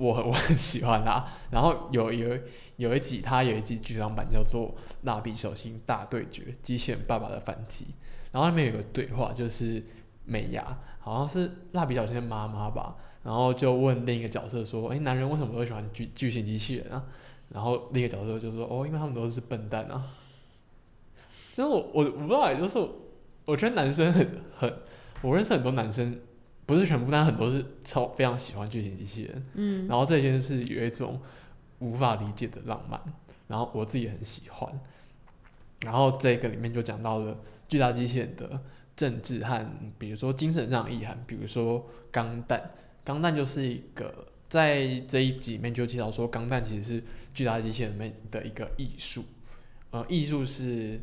[0.00, 2.38] 我 我很喜欢啦，然后有有
[2.76, 4.68] 有一集，它有一集剧场版叫做
[5.02, 7.84] 《蜡笔小新大对决：机器人爸爸的反击》，
[8.32, 9.82] 然后那边有个对话，就是
[10.24, 17.04] 美伢好像是蜡笔小新的妈妈吧，然后就问另一个角色说：“哎，男人为什么都喜欢巨巨型机器人啊？”
[17.50, 20.04] 然后另一个角色就说：“哦，因为他们都是笨蛋啊。”
[21.52, 22.78] 其实我我我不知道，就是
[23.44, 24.72] 我觉得男生很很，
[25.22, 26.20] 我认识很多男生。
[26.66, 29.46] 不是全部，但很多是超非常喜欢巨型机器人。
[29.54, 31.18] 嗯，然后这件事有一种
[31.78, 33.00] 无法理解的浪漫，
[33.46, 34.80] 然后我自己很喜欢。
[35.80, 37.34] 然后这个里面就讲到了
[37.68, 38.60] 巨大机器人的
[38.96, 39.64] 政治和，
[39.98, 42.70] 比如说精神上的意涵，比如说钢弹。
[43.04, 49.24] 钢弹就是一个在这一集里面就提到说，钢弹其实是巨大机器人里面的一个艺术。
[49.90, 51.00] 呃，艺术是。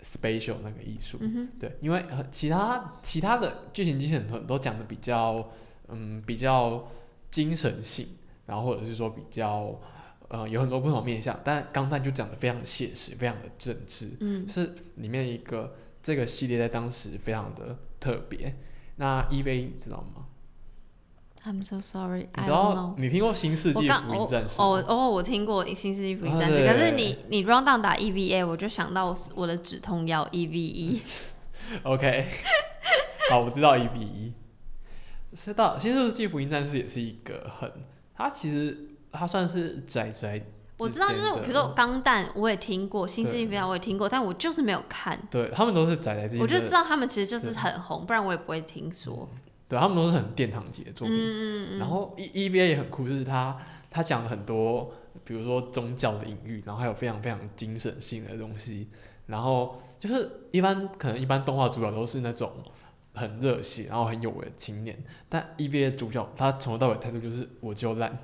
[0.00, 1.18] special 那个艺术，
[1.58, 5.50] 对，因为其他其他的剧情机器人都讲的比较，
[5.88, 6.88] 嗯，比较
[7.30, 8.06] 精神性，
[8.46, 9.76] 然后或者是说比较，
[10.28, 18.56] 呃，有很多不同面向，但钢弹就讲的非常现实，非常的政治，嗯，是里面一个这个系列在当时非常的特别。
[18.96, 20.26] 那 EV 你知道吗
[21.44, 22.28] ？I'm so sorry.
[22.36, 31.00] 你知道你听过《新世纪福音战士》哦哦，我听过《新世纪福音战士》，可是你你 round down 打 EVA，我就想到我的止痛药 EVE。
[31.84, 32.26] OK，
[33.30, 34.32] 好，我知道 EVE。
[35.32, 37.70] 知道《新世纪福音战士》也是一个很，
[38.14, 40.42] 它其实它算是宅宅。
[40.78, 45.20] 我知道，就是比如说钢弹，我也听过《新世纪福音战》，我也听过，但我就是没有看。
[45.30, 46.38] 对他们都是宅宅。
[46.40, 49.28] 我就知道他们其实就是很红，不然我也不会听说。
[49.68, 53.54] 对他们都是很殿堂级的作品，然后 E E V A 也很酷，就是他
[53.90, 54.90] 他讲了很多，
[55.24, 58.88] 比如说宗教的隐喻，然后还有非常非常精神性的东西，
[59.26, 62.50] 然后就是一般可能一般动画主角都是那种
[63.12, 64.96] 很热血，然后很有为的青年，
[65.28, 68.16] 但 E V A 主角他从头到尾态度就是我就烂，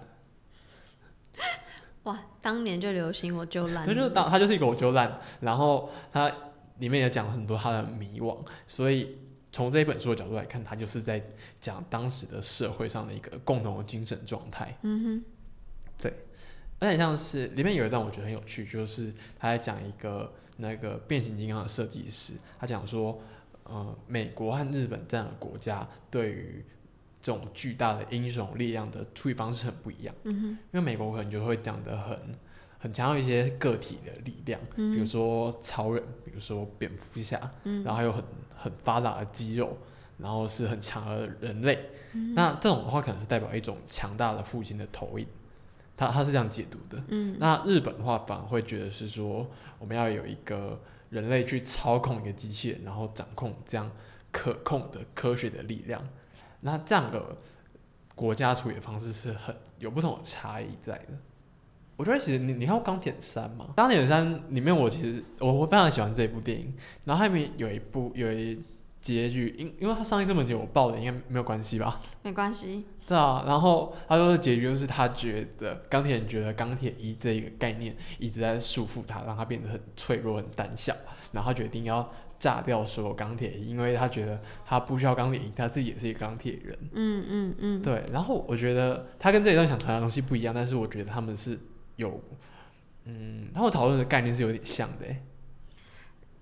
[2.04, 6.30] 哇，当年就流行我就烂，他就是当他就是一个我就烂，然后他
[6.78, 9.18] 里面也讲了很多他的迷惘，所以。
[9.54, 11.22] 从这一本书的角度来看，他就是在
[11.60, 14.76] 讲当时的社会上的一个共同的精神状态。
[14.82, 15.24] 嗯哼，
[15.96, 16.12] 对，
[16.80, 23.22] 而且像是里面有一段我觉得很有趣，就是他在讲一个那个变形金刚的设计师，他讲说，
[23.62, 26.64] 呃，美国和日本这样的国家对于
[27.24, 30.14] 这种巨大的英雄力量的处理方式很不一样。
[30.22, 32.16] 嗯哼，因为美国可能就会讲的很。
[32.76, 38.22] 很强调一些个体的力量，比如说超人，比如说蝙蝠侠，然后还有很
[38.54, 39.74] 很发达的肌肉，
[40.18, 41.78] 然后是很强的人类。
[42.34, 45.26] 那这种的话，可能是代表一种强大的父亲的投影，
[45.96, 47.02] 他他是这样解读的。
[47.38, 53.90] 那日本的话，反而会觉得是说，我们要有一个人类去操控一个机器人，然后掌控这样
[54.30, 56.06] 可控的科学的力量。
[56.64, 57.36] 那这样的
[58.14, 61.08] 国家处理的方式是很有不同的差异在的。
[61.96, 63.66] 我觉得其实你你看过《钢铁三》吗？
[63.74, 68.60] 《钢铁三》里面我其实我我非常喜欢这部电影，然后里面有一部有一
[69.00, 72.00] 结局，因因为它上映这么久，我爆的应该没有关系吧？
[72.22, 72.86] 没关系。
[73.06, 80.94] 对啊，然后他说的结局就是他觉得钢铁人觉得钢铁一这一个概念一直在束缚他，让他变得很脆弱、很胆小，
[81.30, 82.10] 然后他决定要
[82.44, 86.78] 炸掉所有钢铁，因为他觉得他不需要钢铁，他自己也是一个钢铁人。
[86.92, 87.82] 嗯嗯嗯。
[87.82, 91.58] 对，然后我觉得他跟这一段想传达的东西不一样，但是我觉得他们是。
[91.96, 92.20] 有，
[93.04, 95.06] 嗯，他们讨论的概念是有点像的，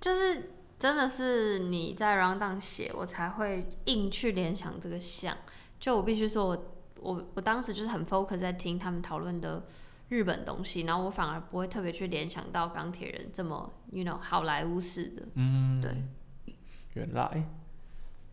[0.00, 0.48] 就是
[0.78, 5.36] 真的是你在 round down 写，我才会硬去联想这个像。
[5.78, 6.66] 就我必须说，我
[7.03, 9.62] 我我当时就是很 focus 在听他们讨论的
[10.12, 15.22] 日本东西，然后我反而不会特别去联想到钢铁人这么，you know，好莱坞式的。
[15.36, 15.90] 嗯，对，
[16.94, 17.48] 原来，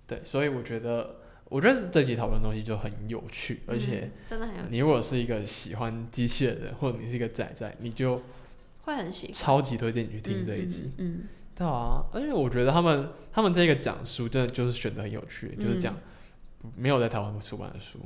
[0.05, 1.15] 对，所以我觉得。
[1.49, 4.67] 我觉得这集讨论的东西就很有趣，而且真的很有趣。
[4.69, 8.21] 你如果是一个喜欢机械的人，或者你是一个仔仔，你就
[8.84, 10.91] 会很喜欢，超级推荐你去听这一集。
[10.99, 11.23] 嗯，
[11.55, 15.97] 对啊，而且我觉得他们他们这个讲述真的就是选的很有趣，就是讲
[16.75, 17.97] 没有在台湾出版的书。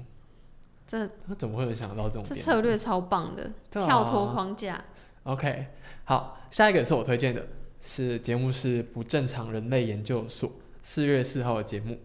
[0.94, 2.24] 这他怎么会有想到这种？
[2.24, 4.80] 这策略超棒的，跳脱框架。
[5.24, 5.66] OK，
[6.04, 7.48] 好，下一个是我推荐的，
[7.82, 10.52] 是节目是不正常人类研究所
[10.84, 11.98] 四月四号的节目。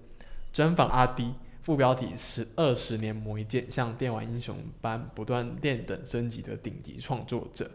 [0.55, 7.71] 专访阿迪，副标题是二十年磨一剑，像电玩英雄般不断练等升级的顶级创作者。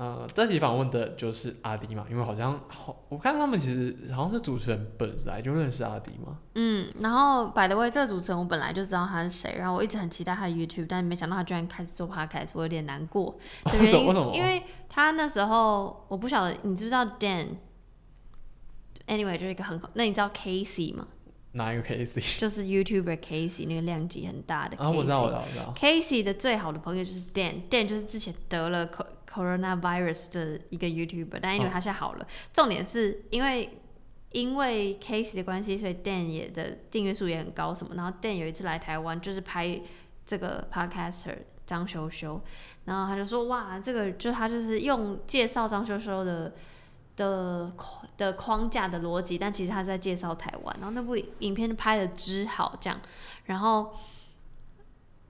[0.00, 6.38] 呃，这期访问的就是阿迪嘛，因为好像好，我看他们其实好像是主持人本来就认识阿迪嘛。
[6.54, 13.38] 嗯，然后百的位这个主持人我本来就知道他是谁，然后我一直很期待他的 YouTube，但没想到他居然开始做 Podcast，我有点难过。
[13.70, 21.06] 这为什么为什么因为他那时候我不晓得你知不知道 Dan，anyway 就是一个很好，那你知道 Casey 吗？
[21.52, 22.38] 哪一个 Casey？
[22.38, 24.82] 就是 YouTuber Casey 那个量级很大的 Casey。
[24.82, 25.74] 啊，我知道，我知道，我知道。
[25.76, 32.26] Casey 的最好的朋友就是 Dan，Dan 就是之前得了 co- coronavirus 的一个 YouTuber，但因为哦他现在好了。
[32.52, 33.68] 重点是因为
[34.32, 37.94] 因为 Casey 的关系，所以 Dan 也的订阅数也很高什么。
[37.96, 39.80] 然后 Dan 有一次来台湾，就是拍
[40.24, 41.36] 这个 podcaster
[41.66, 42.40] 张修修，
[42.84, 46.54] 然后他就说哇，这个就他就是用介绍张修修的。
[47.20, 47.70] 的
[48.16, 52.98] 的框架的逻辑，但其实他在介绍台湾，然后那部影片拍的之好，这样，
[53.44, 53.94] 然后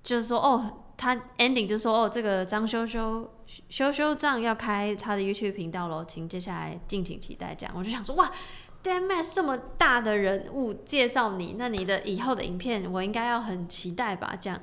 [0.02, 3.28] 就是说哦，他 ending 就说哦，这个张修修
[3.68, 7.54] 修修账要开他的 YouTube 频道喽，请接下来敬请期待。
[7.54, 8.30] 这样，我就想说哇
[8.82, 14.34] d a m a 这么大的人物介绍你，那你的以后的影片我应该要很期待吧？
[14.40, 14.58] 这样，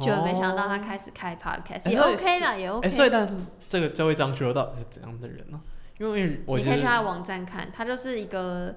[0.00, 2.90] 就没想到他开始开 podcast，、也 OK 啦，也哎、OK。
[2.90, 5.60] 所以但这个这位张学友到底是怎样的人呢、
[6.02, 8.76] 因为我你可以去他的网站看，他就是一个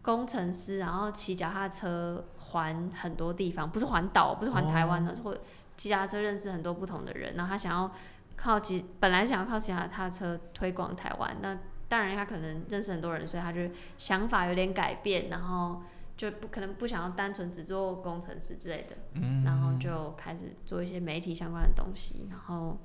[0.00, 5.40] 工程师，然后骑脚踏车环很多地方，不是环岛，不是环台湾的，或者
[5.76, 7.90] 骑脚踏车认识很多不同的人，然后他想要
[8.34, 13.68] 靠骑，本来想要靠骑脚踏车推广台湾，那当然他可能认识很多人，所以他就
[13.98, 15.82] 想法有点改变，然后
[16.16, 19.44] 就不可能不想要单纯只做工程师之类的，嗯。
[19.44, 22.78] 然后就开始做一些媒体相关的东西，然后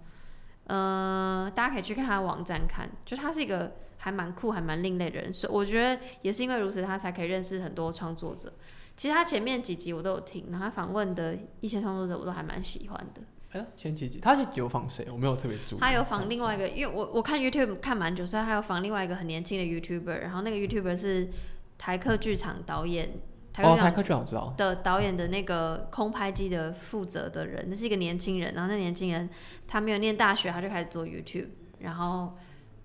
[0.66, 8.54] 呃，大家可以去看他的网站看，就他是一个还蛮酷、还蛮另类的人，所以我觉得也是因为如此，他才可以认识很多创作者。
[8.96, 13.22] 其实他前面几集我都有听，然后他访问的一些创作者我都还蛮喜欢的。
[13.52, 15.08] 哎、前几集他是有访谁？
[15.12, 15.80] 我没有特别注意。
[15.80, 21.30] 他有访另外一个，因为我我看 YouTube 看蛮久，所以他有访另外一个很年轻的 YouTuber，然后那个 YouTuber 是
[21.78, 23.10] 台客剧场导演，
[23.54, 24.54] 台客哦，剧场台客剧场我知道。
[24.58, 29.30] 的导演的那个空拍机的负责的人，那是一个年轻人，然后那年轻人
[29.68, 31.50] 他没有念大学，他就开始做 YouTube，
[31.80, 32.36] 然后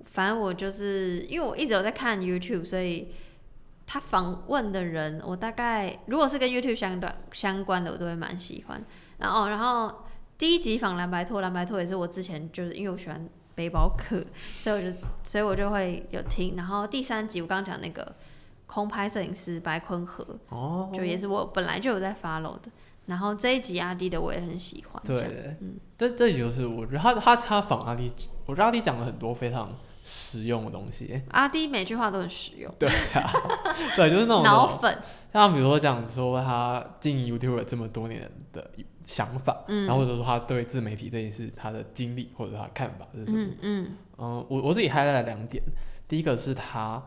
[0.04, 3.08] 反正我就是因为我一直有在看 YouTube，所以
[3.86, 8.84] 他访问的人，我大概如果是跟 YouTube 相关相关的，我都会蛮喜欢。
[9.18, 10.04] 然后，然后
[10.36, 16.54] 第一集访蓝白托，蓝白托也是我之前就是因为我喜欢背包客，所以我就所以我就会有听。
[16.56, 18.14] 然后第三集我刚刚讲那个
[18.68, 22.70] 空拍摄影师白坤和，哦，就也是我本来就有在 follow 的。
[23.06, 28.12] 然后这一集阿迪的我也很喜欢，对，嗯这这集就是我觉得他他他仿阿弟，
[28.44, 31.22] 我觉得阿弟讲了很多非常实用的东西。
[31.30, 33.32] 阿迪每句话都很实用，对啊，
[33.96, 34.98] 对，就是那种脑粉，
[35.32, 38.70] 像比如说讲说他经营 YouTube 这么多年的
[39.06, 43.38] 想法，嗯然后或者说他对自媒体这件事他的经历或者他的看法是什么？
[43.42, 45.62] 嗯嗯嗯，我我自己 highlight 了两点，
[46.06, 47.02] 第一个是他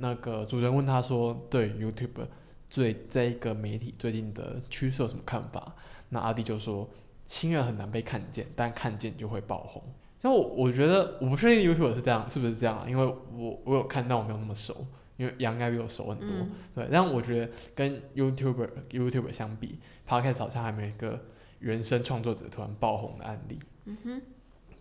[0.00, 2.26] 那个主人问他说对 YouTube
[2.68, 5.74] 最这一个媒体最近的趋势有什么看法？
[6.08, 6.88] 那阿弟就说
[7.26, 9.82] 新人很难被看见，但看见就会爆红。
[10.18, 14.86] 像我我觉得我不确定 YouTube 是这样是不是这样啊，因为我我有看到我没有那么熟，
[15.16, 21.18] 因为杨应该比我熟很多，嗯对，但我觉得跟 YouTuber YouTuber 相比，Podcast 好像还没有一个
[21.60, 23.58] 原生创作者突然爆红的案例。
[23.86, 24.22] 嗯哼，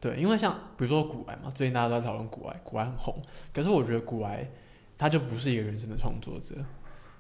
[0.02, 3.22] 对，因为像比如说古癌嘛，最近大家都在讨论古癌，古癌很红，
[3.54, 4.46] 可是我觉得古癌
[5.00, 6.56] 他就不是一个原生的创作者，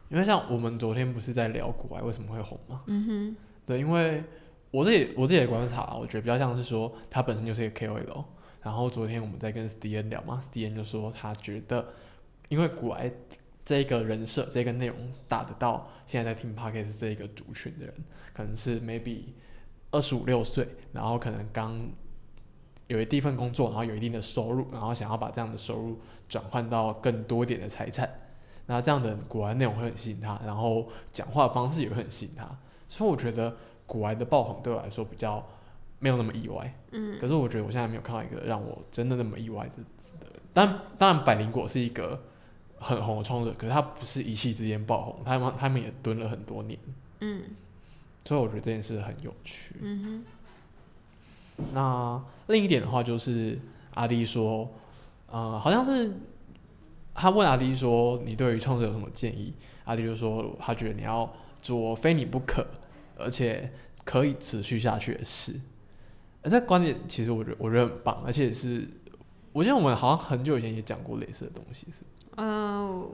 [0.10, 2.84] 因为像我们昨天不是在聊古癌为什么会红吗？
[2.88, 4.22] 嗯哼，对，因为
[4.70, 8.26] 我自己我自己的观察啦，我觉得比较像是说他本身就是一个 KOL，
[8.62, 11.94] 然后昨天我们在跟 Stian 聊嘛，Stian 就说他觉得
[12.50, 13.10] 因为古癌
[13.64, 17.94] 这个人设这个内容打得到现在在听 Podcast 这一个族群的人，
[18.34, 19.22] 可能是 maybe
[19.92, 21.90] 二十五六岁，然后可能刚
[22.90, 28.10] 有一第一份工作，然后有一定的收入，然后想要把这样的收入转换到更多点的财产，
[28.66, 32.50] 那这样的古玩内容会很吸引他，然后讲话方式也会很吸引他，
[32.88, 35.48] 所以我觉得古玩的爆红对我来说比较
[36.00, 36.74] 没有那么意外。
[36.92, 39.84] 嗯可是我觉得我现在没有看到一个让我真的那么意外的。
[40.52, 42.20] 但当然，百灵果是一个
[42.80, 46.80] 很红的创作者，可是他不是一夕之间爆红，他们他们也蹲了很多年，
[47.20, 47.44] 嗯
[48.26, 49.76] 所以我觉得这件事很有趣。
[49.80, 50.24] 嗯
[51.74, 53.60] 那另一点的话就是
[53.96, 54.70] 阿迪说，
[55.30, 56.12] 呃，好像是
[57.14, 59.54] 他问阿迪说，你对于创作有什么建议？
[59.86, 61.32] 阿迪就说，他觉得你要
[61.62, 62.66] 做非你不可，
[63.18, 63.72] 而且
[64.04, 65.60] 可以持续下去的事。
[66.42, 68.88] 而这个观点其实我觉得我觉得很棒，而且是
[69.52, 72.04] 我记得我们好像很久以前也讲过类似的东西，是
[72.38, 73.08] 嗯，呃，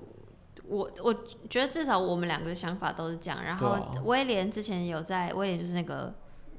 [0.67, 1.13] 我我
[1.49, 3.43] 觉得至少我们两个的想法都是这样。
[3.43, 6.13] 然后威廉之前有在，威廉就是那个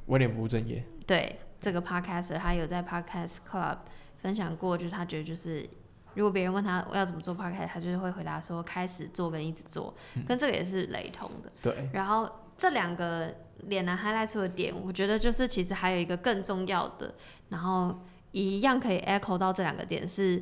[0.07, 3.78] 威廉不务正业，对这个 podcaster，他有在 podcast club
[4.18, 5.68] 分享过，就是他觉得就是
[6.14, 9.92] 如果别人问他要怎么做 podcast，他就是会回答说开始做跟一直做，
[10.28, 11.50] 跟这个也是雷同的。
[11.60, 17.12] 对，然后这两个脸男 highlight 出的点，我觉得就是其实还有一个更重要的，
[17.48, 17.98] 然后
[18.30, 20.40] 一样可以 echo 到这两个点是，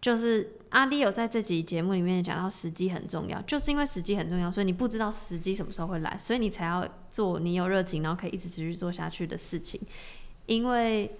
[0.00, 9.80] 就是阿弟有在这集节目里面讲到时机很重要，就是因为时机很重要，所以你不知道时机什么时候会来，所以你才要做你有热情，然后可以一直持续做下去的事情，
[10.50, 11.16] 因为。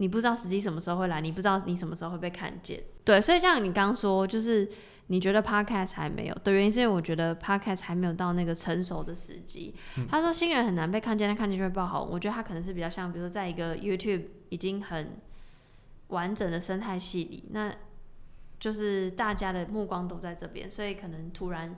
[0.00, 2.80] 你不知道时机什么时候会来，你不知道你什么时候会被看见。
[3.02, 4.70] 对，所以像你刚刚说，就是
[5.08, 9.74] 你觉得 podcast 还没有的原因，是因为我觉得 podcast 还没有到那个成熟的时机。
[10.08, 12.08] 他说新人很难被看见，但看见就会爆红。
[12.12, 15.18] 我觉得他可能是比较像，比如说在一个 YouTube 已经很
[16.10, 17.74] 完整的生态系里，那
[18.60, 21.76] 就是大家的目光都在这边，所以可能突然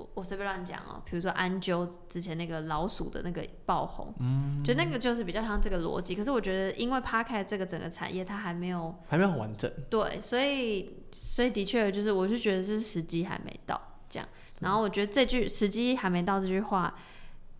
[0.00, 6.14] 我我随便乱讲哦，比如说安啾之前那个老鼠的那个爆红，嗯，就那个就是比较像这个逻辑。
[6.14, 9.70] 可是我觉得，因为 podcast 这个整个产业它还没有还没有很完整。
[9.90, 14.26] 对，所以所以的确就是，我是觉得就是时机还没到这样。
[14.60, 16.94] 然后我觉得这句“时机还没到”这句话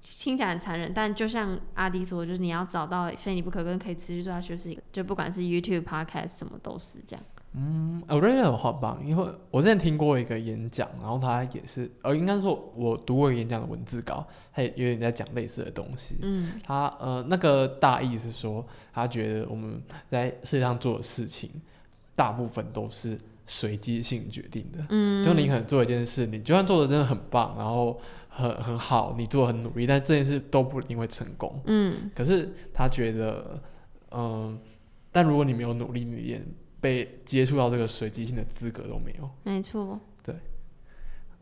[0.02, 7.24] 听起来很残忍，但就像阿迪说，就是你要找到非你不可跟可以持续做下去是一个，就不管是 YouTube、Podcast 什么都是这样。
[7.52, 16.16] 嗯，我认为很好棒，因为我之前听过一个演讲，然后他也是，呃，应该说我读过演讲的文字稿，他也有点在讲类似的东西。
[16.22, 21.50] 嗯他呃，那个大意是说，他觉得我们在世界上做的事情，
[22.14, 24.78] 大部分都是随机性决定的。
[24.90, 31.60] 嗯，就你可能做一件事，你就算做的真的很棒，然后很很好，你做的很努力，但这件事都不一定会成功。
[31.66, 33.60] 嗯可是他觉得，
[34.12, 34.56] 嗯、
[35.10, 36.46] 但如果你没有努力，你连
[36.80, 39.30] 被接触到这个随机性的资格都没有。
[39.42, 39.98] 没错。
[40.22, 40.34] 对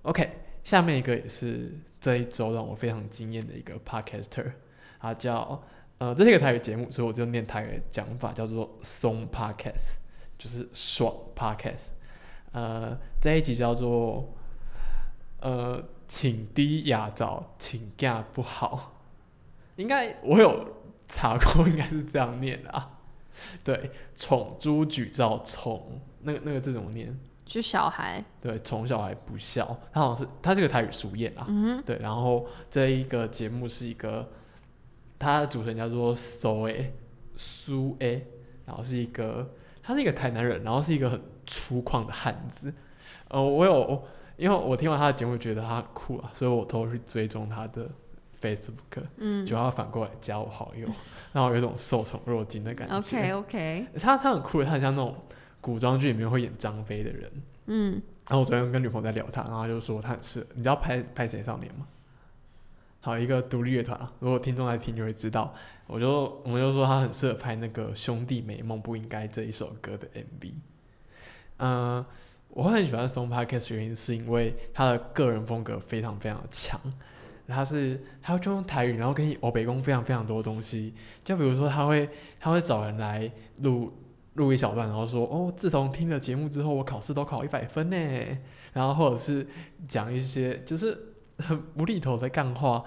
[0.02, 0.30] OK，
[0.62, 4.52] 下面一个也是这一周让我非常惊艳的一个 podcaster，
[5.00, 5.62] 他叫
[5.98, 9.96] 呃，这是一个台语节目，所以我就念台语的讲法，叫做松 podcast，
[10.38, 11.86] 就是爽 podcast。
[12.52, 14.32] 呃，这一集叫做
[15.40, 19.02] 呃，请低雅早，请假不好。
[19.76, 20.76] 应该我有
[21.08, 22.97] 查过，应该是这样念的啊。
[23.64, 27.18] 对，宠猪举照宠，那个那个字怎么念？
[27.44, 31.46] 就小孩，对，宠小孩不孝，他好像是他是个台语俗谚啊。
[31.48, 34.28] 嗯哼，对，然后这一个节目是一个，
[35.18, 36.92] 他的主持人叫做苏 A
[37.36, 38.26] 苏 A，
[38.66, 42.70] 然后是一个他是一个台南人，然后是一个很粗犷的汉子。
[43.28, 44.02] 呃，我有
[44.36, 47.88] 因为我听完他的节目觉得他很酷啊，所以我都去追踪他的
[48.40, 50.88] Facebook，嗯就他反过来加我好友，
[51.32, 52.96] 让我有一种受宠若惊的感觉。
[52.96, 55.14] ，OK OK，他他很酷，他很像那种
[55.60, 57.30] 古装剧里面会演张飞的人。
[57.66, 57.92] 嗯，
[58.28, 61.86] 然后我昨天跟女朋友在聊他，然后他就说他很适合，你知道拍拍谁少年吗？
[63.00, 65.54] 好，一个独立乐团啊，如果听众来听就会知道。
[65.86, 70.52] 我就我们就说他很适合拍那个《兄弟美梦不应该》这一首歌的 MV。
[71.58, 72.04] 嗯、
[72.50, 76.78] 我会很喜欢 Song Podcast 原因是因为他的个人风格非常非常的强。
[77.48, 80.94] 他是他会就用台语，然后跟欧北宫非常非常多东西，
[81.24, 83.30] 就比如说他会他会找人来
[83.62, 83.92] 录
[84.34, 87.96] 录一小段，然后说哦，自从听了节目之后，我考试都考一百分呢。
[88.74, 89.44] 然后或者是
[89.88, 90.96] 讲一些就是
[91.38, 92.84] 很无厘头的干话。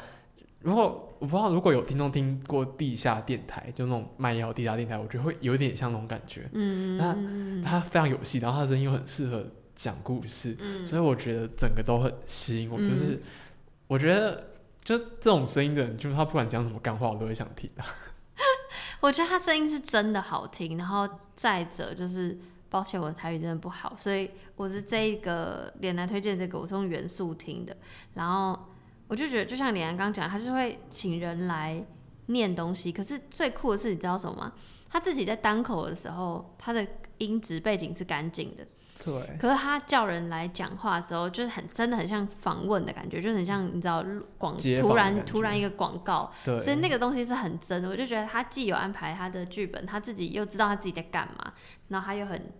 [0.61, 6.47] 如果我不知道如果有听众听过地下电台，就那种卖药地下电台，我觉得会有点像那种感觉。
[6.53, 9.43] 嗯那他非常有戏，然后他的声音又很适合
[9.75, 12.77] 讲故事，嗯，所以我觉得整个都很吸引我。
[12.77, 13.19] 就是
[13.87, 14.50] 我觉得
[14.83, 17.69] 就这种声音的人，就是他不管讲什么干话，我都会想听。
[18.99, 27.75] 我觉得他声音是真的好听，然后再者就是，抱歉我的台语真的不好，所以我是这一个脸男推荐这个，我是用元素听的，
[28.13, 28.57] 然后
[29.07, 31.83] 我就觉得就像脸男刚讲，他是会请人来
[32.27, 34.53] 念东西，可是最酷的是你知道什么吗？
[34.89, 36.85] 他自己在单口的时候，他的
[37.17, 38.65] 音质背景是干净的，
[39.03, 44.05] 对，可是他叫人来讲话的时候，就是很真的很像访问的感觉，就很像你知道
[44.37, 51.53] 广突然突然一个广告，对，所以那个东西是很真的，我就觉得他既有安排他的剧本，他自己又知道他自己在干嘛，
[51.87, 52.51] 然后他又很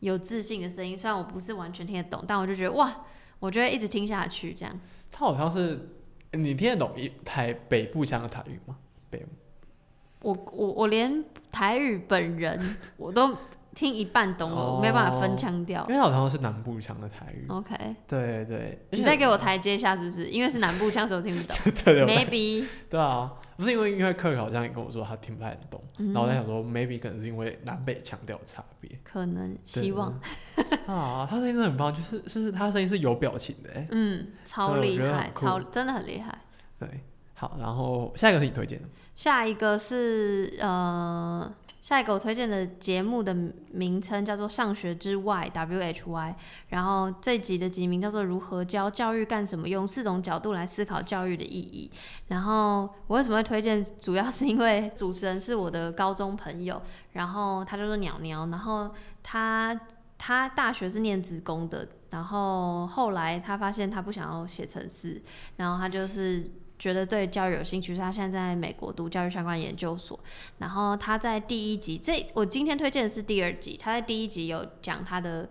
[0.00, 0.96] 有自信的声音。
[0.96, 3.04] 虽然我不是完全听得懂，但我就觉得哇，
[3.38, 4.80] 我觉得一直听下去这样。
[5.10, 5.90] 他好像是
[6.32, 8.78] 你听得懂一台北部腔的台语吗？
[9.10, 9.26] 北
[10.22, 13.36] 我我我连台语本人 我都
[13.74, 15.94] 听一半懂了，哦没办法分腔调因。
[15.94, 17.46] 为它好像是南部腔的台语。
[17.48, 17.74] OK，
[18.06, 20.26] 对对，你再给我台阶下是不是？
[20.26, 21.56] 因为是南部腔，所以我听不懂。
[21.84, 28.90] 对对对 Maybe，对啊，不是因为因为克好像也跟我说他听不太懂，嗯然后我在想说 maybe 可能是因为南北腔调差别。
[29.02, 30.12] 可能希望，
[30.86, 33.86] 啊，他声音真的很棒，就是是他声音是有表情的哎。
[33.90, 36.36] 嗯，超厉害，超真的很厉害。
[36.78, 36.88] 对，
[37.34, 41.52] 好，然后下一个是你推荐的，下一个是呃，
[41.82, 43.36] 下一个我推荐的节目的
[43.72, 46.36] 名称叫做《上学之外》（W H Y），
[46.68, 51.90] 然后这集的集名叫做《如何教教育干什么用》，四种角度来思考教育的意义。
[52.28, 53.84] 然后我为什么会推荐？
[53.98, 56.80] 主要是因为主持人是我的高中朋友，
[57.14, 58.88] 然后他叫做鸟鸟，然后
[59.20, 59.78] 他
[60.16, 65.20] 他大学是念职工的，然后后来他发现他不想要写程式，
[65.56, 66.48] 然后他就是
[66.82, 70.18] 觉得对教育有兴趣，所以他现在在美国读教育相关研究所。
[70.58, 75.48] 然后他在第一集，这我今天推荐的是第二集，他在第一集有讲他的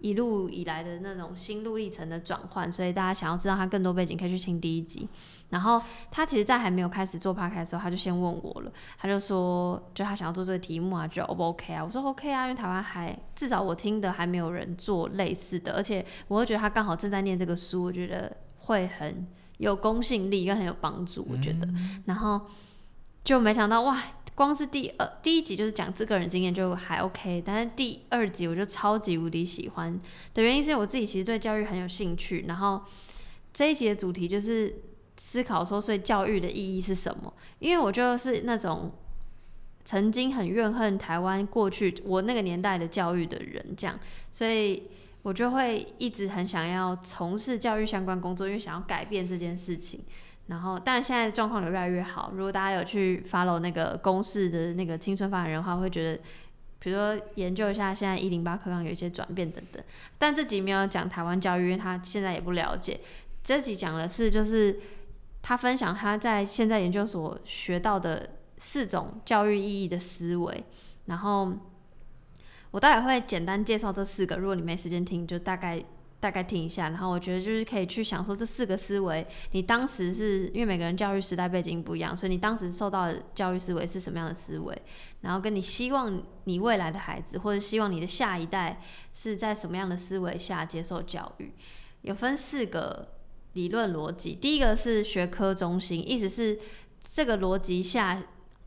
[0.00, 5.08] 一路以来的那种心路历程的转换，所以大家想要知道他更多背景，可以去听第一集。
[5.50, 5.80] 然后
[6.10, 11.84] 他其实，在还没有开始做 podcast 的时候，他就先问我了，他就说，就他想要做这个题目啊，觉得 O 不 OK 啊？
[11.84, 19.28] 我说 OK 啊，因为台湾还至少我听的还没有人做类似的，而且我会觉得他刚好正在念这个书，我觉得会很
[19.62, 21.68] 有公信力，跟很有帮助，我觉得。
[22.06, 22.40] 然后
[23.22, 24.02] 就没想到哇，
[24.34, 30.00] 光是第二第一集就是讲这个人经验就还 OK，但是第二集我就超级无敌喜欢
[30.34, 32.82] 的原因是我自己其实对教育很有兴趣，然后
[33.52, 34.82] 这一集的主题就是
[35.16, 37.32] 思考说，所以教育的意义是什么？
[37.60, 38.90] 因为我就是那种
[39.84, 43.96] 曾经很怨恨台湾过去我那个年代的教育的人，这样，
[44.32, 44.82] 所以
[45.22, 50.00] 我就会一直很想要从事教育相关工作，因为想要改变这件事情。
[50.48, 52.32] 然后，当然现在状况有越来越好。
[52.34, 56.20] 如果大家有去 follow 那个公式的那个青春发展人的话，会觉得，
[56.80, 59.82] 比如说研究一下现在一零八课纲有一些转变等等。
[60.18, 63.00] 但这集没有讲台湾教育，因为他现在也不了解。
[63.44, 64.80] 这集讲的是就是
[65.40, 70.64] 他分享他在现在研究所学到的四种教育意义的思维，
[71.06, 71.52] 然后
[72.72, 75.80] 我待会会简单介绍这四个，如果你没时间听，就大概
[76.18, 76.88] 大概听一下。
[76.88, 84.76] 然后我觉得就是可以去想说这四个思维，你当时是因为每个人教育时代背景不一样，所以你当时受到的教育思维是什么样的思维，
[85.20, 88.80] 然后跟你希望你未来的孩子或者希望你的下一代
[89.12, 91.52] 是在什么样的思维下接受教育，
[92.00, 93.08] 有分四个
[93.52, 94.34] 理论逻辑。
[94.34, 96.58] 第一个是学科中心，意思是
[97.12, 98.22] 这个逻辑下。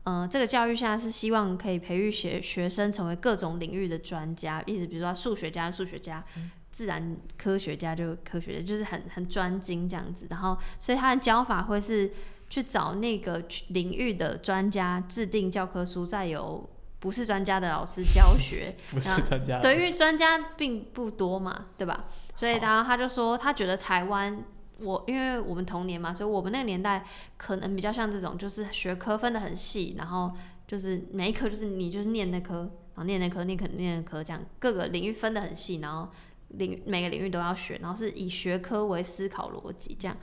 [0.08, 6.24] 嗯，这个教育下是希望可以培育学学生成为各种领域的专家，意思比如说数学家、数学家，
[6.70, 10.28] 自然科学家就科学家，就是很很专精这样子。
[10.30, 12.12] 然后，所以他的教法会是
[12.48, 18.76] 去找那个领域的专家制定教科书，再由不是专家的老师教 学。
[18.92, 19.60] 不是专家。
[19.60, 22.04] 对，因为专家并不多嘛，对吧？
[22.36, 24.44] 所以好然后他就说，他觉得台湾，
[24.80, 27.04] 我因为我们童年嘛，所以我们那个年代
[27.36, 30.32] 可能比较像这种，就是学科分得很细，然后
[30.66, 36.08] 就是每一科就是你就是念那科，然后念那科，念可念那科，这样各个领域分得很细，然后
[36.48, 40.16] 领每个领域都要学，然后是以学科为思考逻辑这样。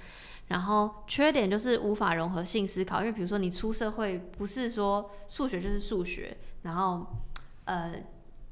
[0.48, 7.08] 然后缺点就是无法融合性思考，因为比如说你出社会，不是说数学就是数学，然后
[7.64, 7.94] 呃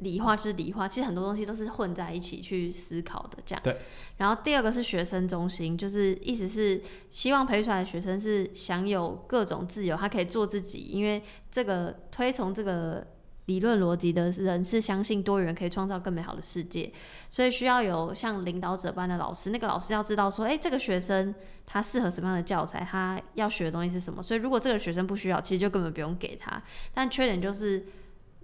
[0.01, 3.61] 理化就是理化，其实很多东西都是混在一起去思考的这样。
[3.63, 3.77] 对。
[4.17, 13.07] 然后第二个是学生中心，就是意思是希望培育出来的学生是享有各种自由，他可以做自己，因为这个推崇这个
[13.45, 16.91] 理论逻辑的人是相信多元可以创造更美好的世界，
[17.29, 21.33] 所以需要有像领导者般的老师，那个老师要知道说，哎，这个学生
[21.65, 26.61] 他适合什么样的教材，他要学的东西是什么，所以如果这个学生不需要，其实就根本不用给他。
[26.93, 27.85] 但缺点就是，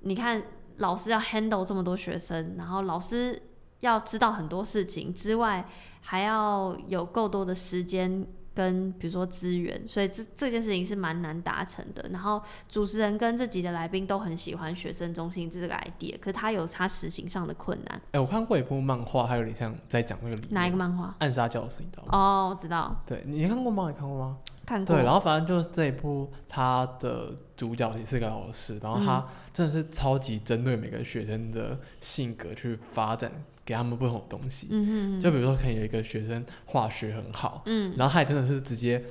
[0.02, 0.42] 你看
[0.78, 3.42] 老师要 handle 这么多学生，然后老师
[3.80, 5.68] 要知道很多事情之外，
[6.02, 8.26] 还要有够多的时间
[8.58, 12.10] 跟比如说资源，所以这这件事情是蛮难达成的。
[12.12, 18.02] 然后主持人跟这集的来宾都很喜欢学生中心这个 idea，可是他有他实行上的困难。
[18.14, 21.16] 哎、我看过一部漫画，还有点像在讲那个理哪一个漫画？
[21.20, 22.10] 暗杀教室，你知道吗？
[22.12, 23.92] 哦，我知道，对，你看过吗？
[23.92, 24.38] 你看过吗？
[24.66, 24.96] 看过。
[24.96, 33.32] 对，然后反正就是这一部，他的主角也是个老师，然后他真的是超级针对每个学生的性格去发展，
[33.68, 34.70] 给他们不同的东西。
[34.72, 39.04] 嗯哼就比如说，可能有一个学生化学很好，嗯然后他也真的是直接，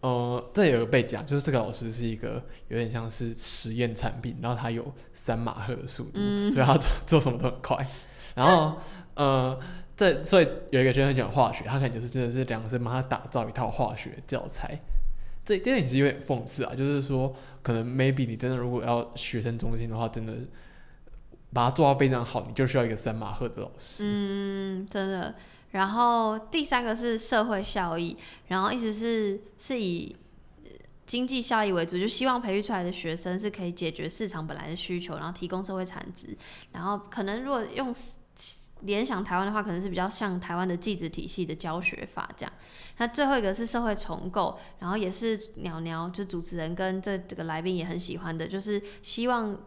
[0.00, 4.84] 呃，这也有被讲，就是这个老师是一个有点像是实验产品，然后他有
[5.14, 7.86] 三马赫的速度，嗯所以他做做什么都很快。
[8.36, 8.76] 然后，
[9.14, 9.58] 呃，
[9.96, 14.78] 这所以有一个学生很喜欢化学，他可能就是真的是两个是帮他打造一套化学教材。
[15.44, 20.32] 这这点其实有点讽刺啊，就是说，可能 maybe 你真的如果要学生中心的话，真的
[21.54, 24.02] 把它做到非常好，你就需要一个三马赫的老师。
[24.04, 25.34] 嗯，真的。
[25.70, 28.16] 然后第三个是社会效益，
[28.48, 30.14] 然后意思是是以
[31.06, 36.36] 经济效益为主，就希望培育出来的学生是可以解决市场本来的需求，然后提供社会产值。
[36.72, 37.92] 然后可能如果用
[38.82, 42.52] 联想台湾的话，可能是比较像台湾的技职体系的教学法这样。
[42.98, 49.58] 那最后一个是社会重构，然后也是鸟鸟就主持人跟这这个来宾也很喜欢的，就是希望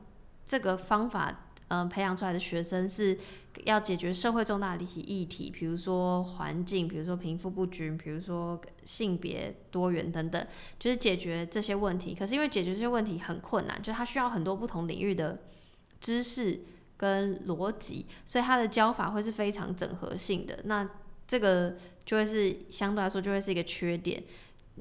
[0.46, 1.44] 这个方法。
[1.70, 3.18] 嗯、培养出来的学生是
[3.66, 10.48] 要解决社会重大的议题，比如说环境，比如说贫富不均，比如说性别多元等等，
[10.80, 12.14] 就是解决这些问题。
[12.14, 15.40] 可是因为解决这些问题很困难，就它需要很多不同领域的
[16.00, 16.62] 知识
[16.96, 20.60] 跟逻辑，所以它的教法会是非常整合性的。
[20.64, 20.90] 那
[21.28, 24.24] 这个就会是相对来说就会是一个缺点。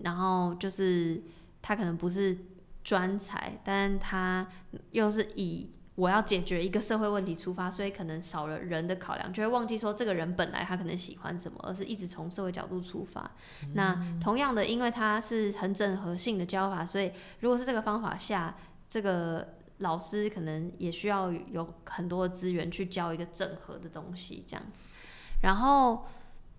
[0.03, 1.23] 然后就是
[1.63, 2.37] 他可能不是
[2.85, 4.47] 专才，但他
[4.91, 13.31] 又是以我要解决一个社会问题出发，所以可能少了人的考量，就会忘记说这个人本来他可能喜欢什么，而是一直从社会角度出发。
[13.73, 18.55] 那同样的，因为它是很整合性的教法，所以如果是这个方法下，
[18.91, 24.85] 这个老师可能也需要有很多的资源去教一个整合的东西，这样子。
[25.41, 26.05] 然后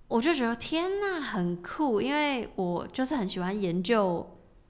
[0.08, 4.28] 我就觉得天呐，很酷，因为我就是很喜欢研究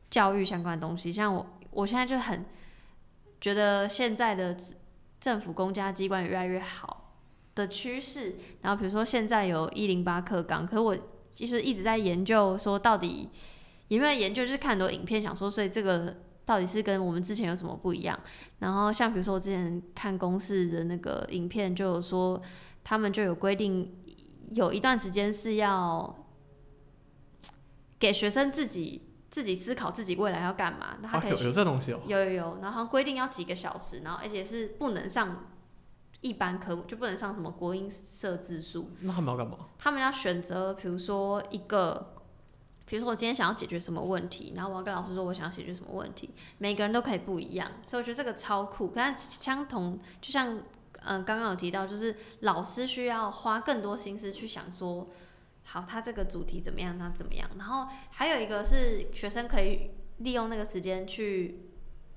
[0.09, 2.45] 教育相关的东西，像我我现在就很。
[3.39, 4.57] 觉得现在的
[5.19, 7.13] 政府公家机关越来越好
[7.55, 10.97] 的趋势，然后比如说现在有一零八课纲，可是我
[11.31, 13.29] 其实一直在研究说到底
[13.87, 18.19] 有没有研究，就是看很多影片，想说所以这个到底是跟我们之前有什么不一样？
[18.59, 22.41] 然后像比如说我之前看公视的那个影片，就有说
[22.83, 23.91] 他们就有规定，
[24.51, 26.25] 有一段时间是要
[27.99, 29.01] 给学生自己。
[29.29, 35.45] 自己思考自己未来要干嘛，那他可以有有这东西哦，有有有，然后规定要几个小时，然后而且是不能上
[36.21, 38.89] 一般科目，就不能上什么国音设置数。
[39.01, 39.57] 那他们要干嘛？
[39.77, 42.15] 他们要选择，比如说一个，
[42.85, 48.87] 比如说我今天想要解决什么问题，然后我要跟老师说我想要解决什么问题，每个人都可以不一样，所以我觉得这个超酷。
[48.87, 50.57] 可是相同，就像
[51.03, 55.05] 嗯刚刚有提到，就是老师需要花更多心思去想说。
[55.69, 56.97] 好，他这个主题怎么样？
[56.97, 57.49] 他怎么样？
[57.57, 61.59] 然后还有一个是学生可以利用那个时间去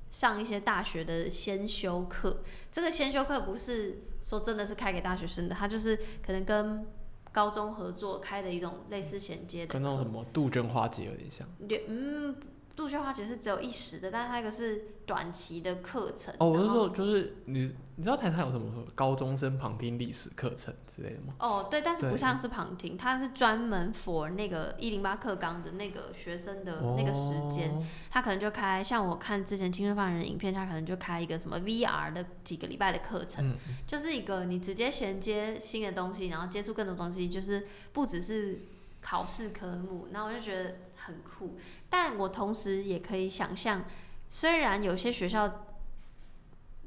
[0.08, 2.42] 上一些大学的先修课。
[2.70, 6.86] 这个先修课不是说真的是开给大学生的，他就是可能跟
[7.32, 9.72] 高中合作开的一种类似衔接的。
[9.72, 11.48] 跟那种什么杜鹃花节有点像。
[11.88, 12.36] 嗯。
[12.80, 16.34] 杜鹃花节是只有一时的，但是它一个是短期的课程。
[16.38, 21.34] 哦，我是说，就是你你知道台台有什么高中生旁听历史课程之类的吗？
[21.38, 38.62] 哦，对，但是不像是旁听，它是专门 for 那个一零八课纲的那个学生的那个时间，他可能就开，像我看之前青春发人的影片，他可能就开一个什么 VR 的几个礼拜的课程，就是一个你直接衔接新的东西，然后接触更多东西，就是不只是
[39.02, 40.76] 考试科目，那我就觉得
[41.06, 41.58] 很酷。
[41.88, 43.84] 但我同时也可以想象，
[44.28, 45.66] 虽然有些学校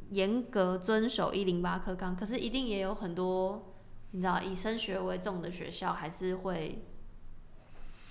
[0.09, 3.73] 严格遵守一零八课纲，可是一定也有很多
[4.11, 6.83] 你知道以升学为重的学校，还是会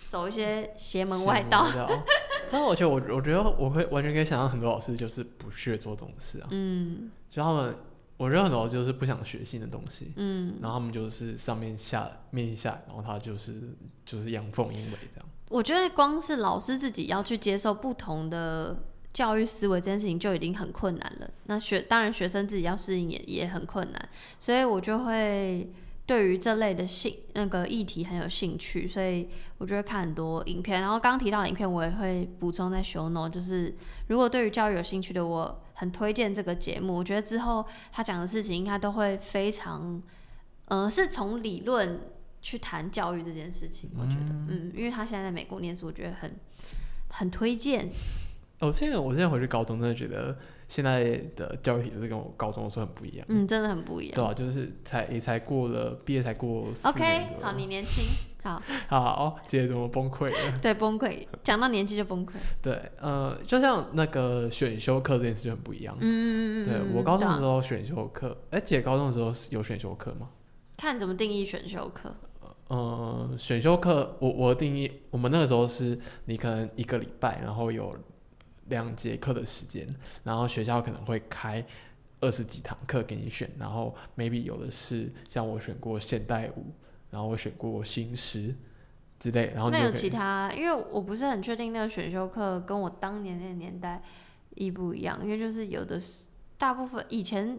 [0.09, 1.67] 走一些邪门外道。
[2.51, 6.49] 但是我觉得，我我觉得我会完全可以想象，很多老师就是不屑做这种事啊。
[6.51, 7.77] 嗯，就他们，
[8.23, 10.13] 我觉得很多就是不想学新的东西。
[10.15, 15.29] 嗯，然后他们就是上面下面一下，然后他就是就是阳奉阴违这样。
[15.49, 21.29] 我觉得光是老师自己要去接受不同的教育思维这件事情就已经很困难了。
[21.47, 24.09] 那学当然学生自己要适应也也很困难，
[24.39, 25.69] 所以我就会
[26.07, 30.81] 对于这类的兴那个议题很有兴趣，所以我就会看很多影片。
[30.81, 33.75] 然后刚提到影片，我也会补充在 show note，就是
[34.07, 36.95] 如果对于教育有兴趣的，我很推荐这个节目。
[36.95, 40.03] 我觉得之后他讲的事情应该都会非常，
[40.67, 42.01] 呃，是从理论。
[42.45, 46.29] 去谈教育这件事情，我觉得，嗯，因为他现在在美国念书，我觉得很
[47.07, 47.89] 很推荐。
[48.59, 50.37] 我现在我现在回去高中，真的觉得
[50.67, 53.25] 现在的教育体制跟我高中的时候很不一样。
[53.29, 54.15] 嗯，真的很不一样。
[54.17, 58.03] 对啊，就是才也才过了毕业才过四年 OK，好，你年轻，
[58.43, 60.59] 好，好，姐怎么崩溃了？
[60.61, 62.33] 对，崩溃，讲到年纪就崩溃。
[62.61, 65.97] 对，呃，就像那个选修课这件事就很不一样。
[66.01, 70.29] 嗯嗯嗯对我高中的时候选修课，哎，姐高中的时候有选修课吗？
[70.77, 72.13] 看怎么定义选修课。
[72.69, 77.95] 呃，选修课我我定义，我们那个时候是你可能一个礼拜，然后有
[78.69, 79.87] 两节课的时间，
[80.25, 81.65] 然后学校可能会开
[82.21, 86.73] 二十几堂课给你选，然后 maybe 有的是像我选过现代舞，
[87.13, 88.53] 然后我选过新诗
[89.21, 94.03] 之类，然后那有其他，因为我不是很确定那个选修课跟我当年那个年代
[94.57, 96.27] 一不一样，因为就是有的是
[96.59, 97.59] 大部分以前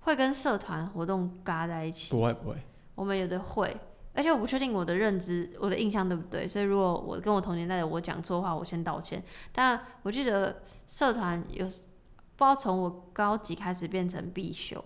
[0.00, 2.10] 会跟社团活动嘎在一起。
[2.12, 2.56] 不会不会，
[2.94, 3.76] 我们有的会，
[4.14, 9.22] 而且我不确定我的认知、我的印象对不对，所以如果我跟我同年代的我讲错话，我先道歉。
[9.52, 11.84] 但我记得社团有不知
[12.38, 14.82] 道从我高级开始变成必修，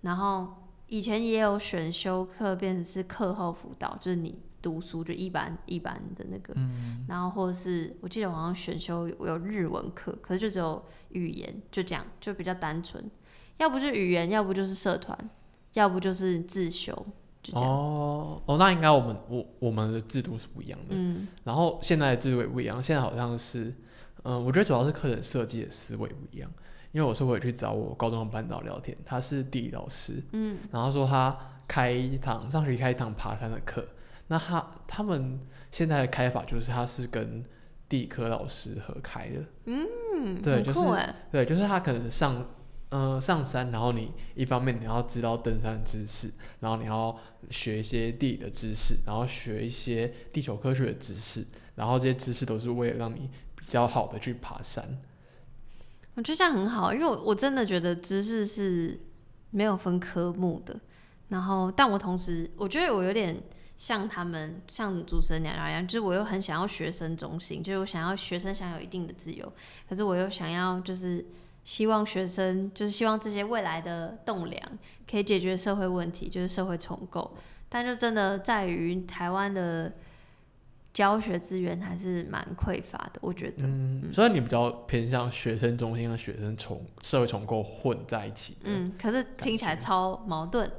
[0.00, 6.54] 然后以前也有选修课变成是课后辅导，就是你读书就一般一般的那个，
[7.08, 13.02] 然后或者是我记得我好像选修有有日文课，可是就只有语言，就这样，就比较单纯，
[13.58, 15.18] 要不就语言，要不就是社团，
[15.72, 16.94] 要不就是自修，
[17.42, 17.68] 就这样。
[17.68, 20.94] 哦哦，那应该我们我我们的制度是不一样的。
[20.96, 23.74] 嗯然后现在的制度也不一样，现在好像是，
[24.22, 26.50] 嗯、我觉得主要是课程设计的思维不一样。
[26.94, 33.84] 因为我是回去找我高中的班导聊天，他是地理老师，嗯然后说他开一堂上学期开一堂爬山的课，
[34.28, 35.40] 那他他们
[35.72, 37.44] 现在的开法就是他是跟
[37.88, 40.78] 地理科老师合开的，嗯，对就是
[41.32, 42.46] 对，就是他可能上，
[42.90, 47.18] 呃，上山，然后你一方面你要知道登山的知识，然后你要
[47.50, 51.44] 学一些地理的知识，然后学一些地球科学的知识，
[51.74, 54.96] 然后这些知识都是为了让你比较好的去爬山。
[56.14, 59.00] 我觉得这样很好，因为我我真的觉得知识是
[59.50, 60.78] 没有分科目的。
[61.28, 63.42] 然后，但我同时我觉得我有点
[63.76, 69.52] 像他们，像主持人娘娘一样，就是我又很想要学生中心，就是我想要学生享有一定的自由，
[69.88, 71.24] 可是我又想要就是
[71.64, 74.78] 希望学生，就是希望这些未来的栋梁
[75.10, 77.36] 可以解决社会问题，就是社会重构。
[77.68, 79.92] 但就真的在于台湾的
[80.94, 83.66] 教学资源还是蛮匮乏的，我觉得。
[83.66, 90.70] 嗯，所以你比较偏向学生中心和学生重社会重构混在一起，嗯，可是听起来超矛盾。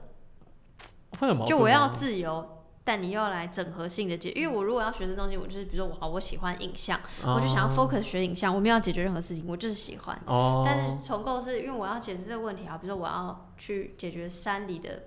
[1.20, 10.18] 会有矛盾就我要自由，但你又要来整合性的解，因为我如果要学生中心，我就是比如说我好，我喜欢影像，我就想要 focus 学影像，我没有要解决任何事情，我就是喜欢。
[10.28, 15.04] 哦，但是重构是因为我要解决这个问题啊，比如说我要去解决山里的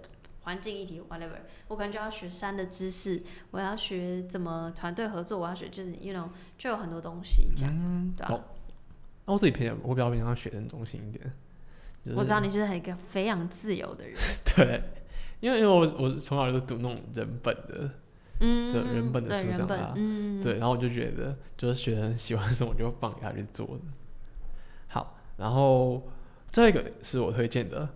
[0.48, 8.32] 环境议题，whatever，我可能就要学山的知识，我要学怎么团队合作，我要学就是 you know 就有很多东西这样，嗯，对啊。
[8.32, 8.40] 哦
[9.26, 11.22] 那我自己偏我比较偏向学生中心一点。
[12.02, 14.16] 就是我知道你是很一个非常自由的人，
[14.56, 14.82] 对，
[15.40, 17.90] 因为因为我我从小就读那种人本的，
[18.40, 23.66] 嗯，对人本的书长大，嗯，对，然后我就觉得就是学生喜欢什么就放给他去做。
[23.66, 23.82] 的。
[24.86, 26.08] 好，然后
[26.50, 27.86] 这个是我推荐的，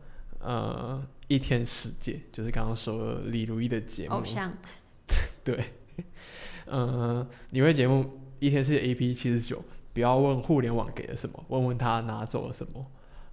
[0.41, 1.03] 呃，
[1.33, 4.17] 一天世界，就是刚刚说的李如一的节目。
[4.17, 4.53] 偶，像，
[5.43, 5.65] 对，
[6.67, 9.65] 呃，你为节目一天世界 AP 七十九，
[9.95, 12.87] 不要问互联网给了什么，问问他拿走了什么。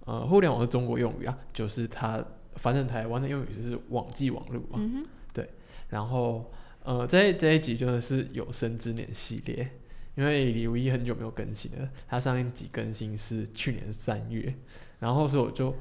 [0.05, 2.23] 呃，互联网是中国用语啊，就是他
[2.55, 4.77] 反正台湾的用语就是网际网络嘛。
[4.77, 5.05] 嗯
[5.35, 5.47] 哼，
[5.89, 6.49] 然后，
[6.83, 9.69] 呃，这这一集真的是有生之年系列，
[10.15, 14.55] 因为李如一很久没有更新了，他上一集更新是去年三月，
[14.99, 15.75] 然后所以我就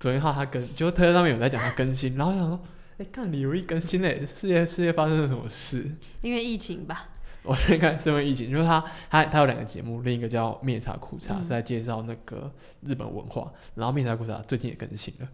[0.00, 2.58] 昨天看到他更，就推特上面有在讲他更新，然后我想说，
[2.96, 5.94] 哎，看李如一更新嘞，世界世界发生了什么事？
[6.22, 7.10] 因为疫情吧，
[7.42, 11.44] 我先看是因为疫情，就是他他他有两个节目，另一个叫《灭茶苦茶》嗯。
[11.44, 12.50] 是在介绍那个
[12.80, 15.28] 日本文化，然后《灭茶苦茶》最近也更新了，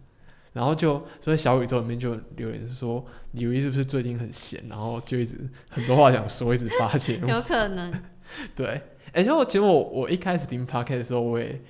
[0.51, 5.39] 然后就所以小宇宙里面就留言说李如一是不是最近很闲，然后就一直
[5.69, 7.27] 很多话想说，一直发节目。
[7.31, 7.93] 有可能，
[8.53, 8.81] 对，
[9.13, 11.61] 而且我其实我我一开始听 podcast 的时候，我也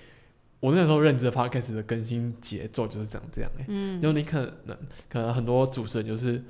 [0.60, 4.78] 我那时候认知的 podcast 的更新节奏就是长这样哎、嗯，就你可能
[5.08, 6.44] 可能很多主持人就是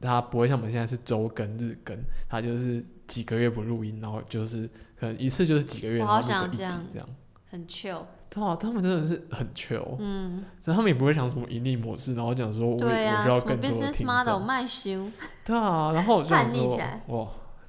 [0.00, 1.96] 他不会像我们现在是周更日更，
[2.28, 4.68] 他就是几个月不录音，然后就是
[4.98, 7.08] 可能一次就是几个月，我好然后录一想这样集这样。
[7.50, 14.46] 很 chill，对啊，他们真的是很 chill，嗯，所以他们也不会想什么盈利模式，然后讲说我我需要更多的 business 听 model 众。
[14.46, 15.10] 卖修，
[15.44, 17.26] 对啊，然后我就想说叛逆起来，哇，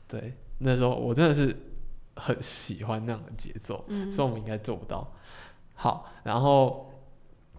[0.07, 1.55] 对，那时候我真的是
[2.17, 5.11] 很喜欢那样的节奏，嗯，所以我们应该做不到。
[5.81, 6.91] 好，然后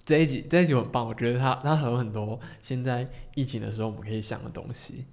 [0.05, 5.07] 这一集这一集很棒，我觉得它它有很多现在疫情的时候我们可以想的东西。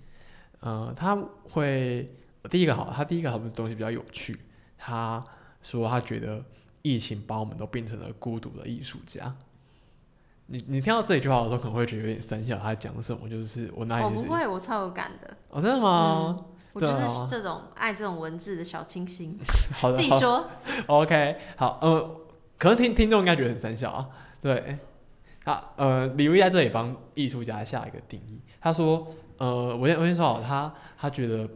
[0.59, 1.17] 呃，他
[1.51, 2.13] 会
[2.49, 4.37] 第一个好，他第一个好的东西比较有趣。
[4.77, 5.23] 他
[5.61, 6.43] 说他觉得
[6.81, 9.33] 疫情把我们都变成了孤独的艺术家。
[10.47, 13.29] 你你听到这一句话的时候，可能会觉得有点三笑，他讲什么？
[13.29, 16.45] 就是我哪里是我不会，我超有感的，哦，真的吗？
[16.73, 19.39] 我就是这种爱这种文字的小清新，
[19.79, 20.47] 好的，好自己说，
[20.87, 22.15] OK，好，呃，
[22.57, 24.09] 可能听听众应该觉得很三笑啊。
[24.41, 24.77] 对，
[25.43, 28.39] 他呃，李威在这里帮艺术家下一个定义。
[28.59, 29.07] 他说，
[29.37, 31.47] 呃，我先我先说好，他他觉得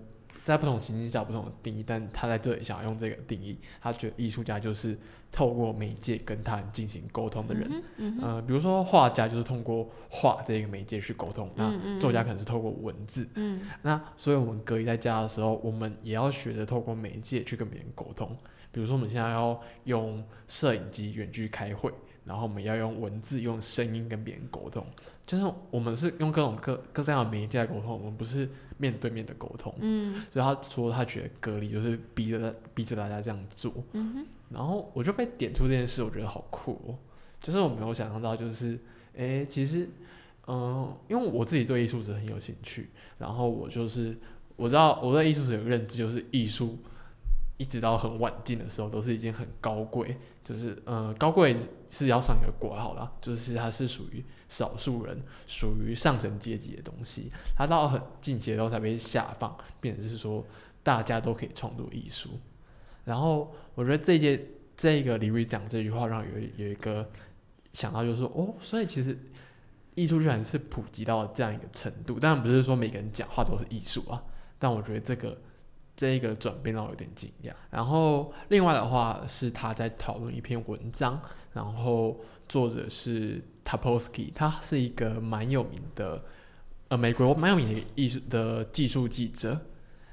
[0.44, 4.98] 在不同情境下有不同的定义，但他在这里想要用这个定义，他觉得艺术家就是
[5.32, 7.70] 透过媒介跟他人进行沟通的人。
[7.98, 13.28] 嗯嗯呃，比如说画家就是通过画这个媒介去沟通，那作家可能是透过文字。
[13.36, 18.36] 嗯那所以我们隔离在家的时候，我们也要学着透过媒介去跟别人沟通。
[18.72, 21.92] 比如说，我们现在要用摄影机远距开会，
[22.26, 24.86] 然后我们要用文字、用声音跟别人沟通，
[25.26, 29.74] 就是我们是用各种各各这样的媒介来沟通，我们不是面对面的沟通。
[29.82, 30.24] 嗯。
[30.32, 36.96] 所以他说他觉得隔离就是逼着逼着大家这样做，嗯哼，然后我就被点出这件事，我觉得好酷哦，
[37.42, 38.80] 就是我没有想象到，就是
[39.16, 39.90] 诶，其实
[40.48, 44.18] 嗯、因为我自己对艺术史很有兴趣，然后我就是
[44.56, 46.78] 我知道我对艺术史有个认知，就是艺术
[47.62, 51.56] 一直到很晚近的时候都是一件很高贵，就是呃高贵
[51.88, 60.44] 是要上一个国号啦，就是它是属于少数人，属于上层阶级的东西，它到很近期的时候才被下放，变成是说
[60.82, 62.32] 大家都可以创作艺术。
[63.06, 64.44] 然后我觉得这一届
[64.76, 67.08] 这个李瑞讲这句话，让有有一个
[67.74, 69.16] 想到，就是说哦，所以其实
[69.94, 72.20] 艺术居然是普及到这样一个程度。
[72.20, 74.24] 当然不是说每个人讲话都是艺术啊，
[74.58, 75.38] 但我觉得这个
[76.02, 77.52] 这一个转变让我有点惊讶。
[77.70, 81.22] 然后另外的话是他在讨论一篇文章，
[81.54, 82.20] 然后
[82.50, 86.24] 作者是 Tapolsky，他是一个蛮有名的
[86.88, 89.60] 呃美国蛮有名的艺术的技术记者。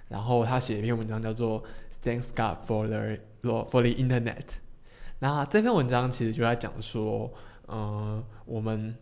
[0.08, 1.62] 然后他写一篇文章叫做
[2.02, 4.44] Thanks God for the for the Internet。
[5.20, 7.32] 那这篇文章其实就在讲说，
[7.68, 8.94] 嗯、我们，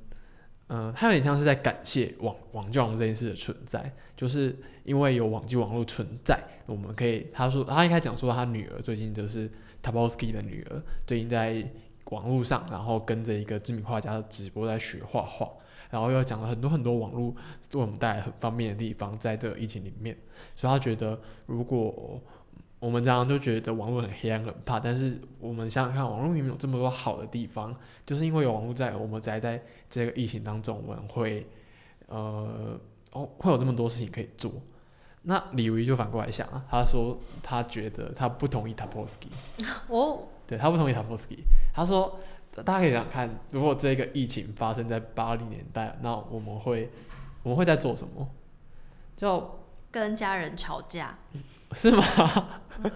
[0.69, 9.51] 嗯、它有点像是在感谢网网际网这件事的存在，就是因为有网际网络存在，我们可以，他说他一开讲说他女儿最近就是
[9.83, 11.65] Tapolsky 的女儿，最近在
[12.07, 15.49] 网络上，然后跟着一个知名画家的直播在学画画，
[15.91, 17.29] 然后又讲了很多很多网络
[17.73, 20.17] 为我们带来很方便的地方，在这个疫情里面，
[20.55, 22.21] 所以他觉得如果
[22.79, 27.75] 我们常常就觉得网络很黑暗很怕，但是我们想想看，网络明明有这么多好的地方，
[28.05, 31.47] 就是因为有网络在，我们宅在这个疫情当中，我们会
[32.09, 32.79] 呃
[33.13, 34.53] 哦会有这么多事情可以做。
[35.23, 39.29] 那李维就反过来想啊，他说他觉得他不同意 Tapolsky，
[39.89, 41.39] 哦，对他不同意 Tapolsky，
[41.75, 42.21] 他说
[42.65, 46.91] 大家可以想想看，如果这个疫情发生在八零年代，那我们会
[47.43, 48.29] 我们会在做什么？
[49.17, 49.59] 就
[50.01, 51.17] 跟家人吵架
[51.73, 52.03] 是吗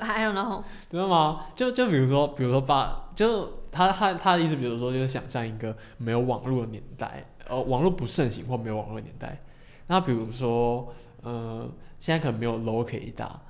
[0.00, 1.46] ？，I don't know，真的吗？
[1.56, 9.40] 就就比如说，比如说把，就他他他的意思，比如说就是想象一个没有网络的年代，呃，网络不盛行或没有网络的年代。
[9.86, 11.66] 那比如说，呃，
[12.00, 13.40] 现在可能没有 low 可以打，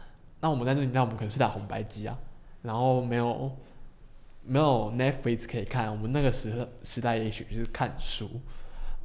[0.40, 2.16] 那我们在那年代，我们可能是打红白机啊，
[2.62, 3.50] 然后没有
[4.44, 8.30] 没有 Netflix 可以看，我们那个时时代也许就是看书。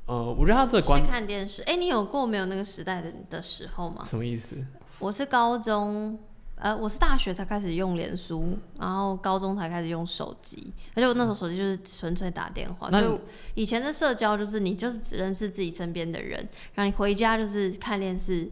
[0.08, 1.64] 呃，我觉得他这个观是看电视。
[1.64, 4.04] 哎、你有过没有那个时代的的时候吗？
[4.06, 4.56] 什么意思？
[5.00, 6.18] 我是高中，
[6.56, 18.50] 呃，我是大学才开始用脸书，然后高中才开始用手机，而且我那时候手机就是纯粹打电话，那所以以前的社交就是你就是只认识自己身边的人，然后你回家就是看电视、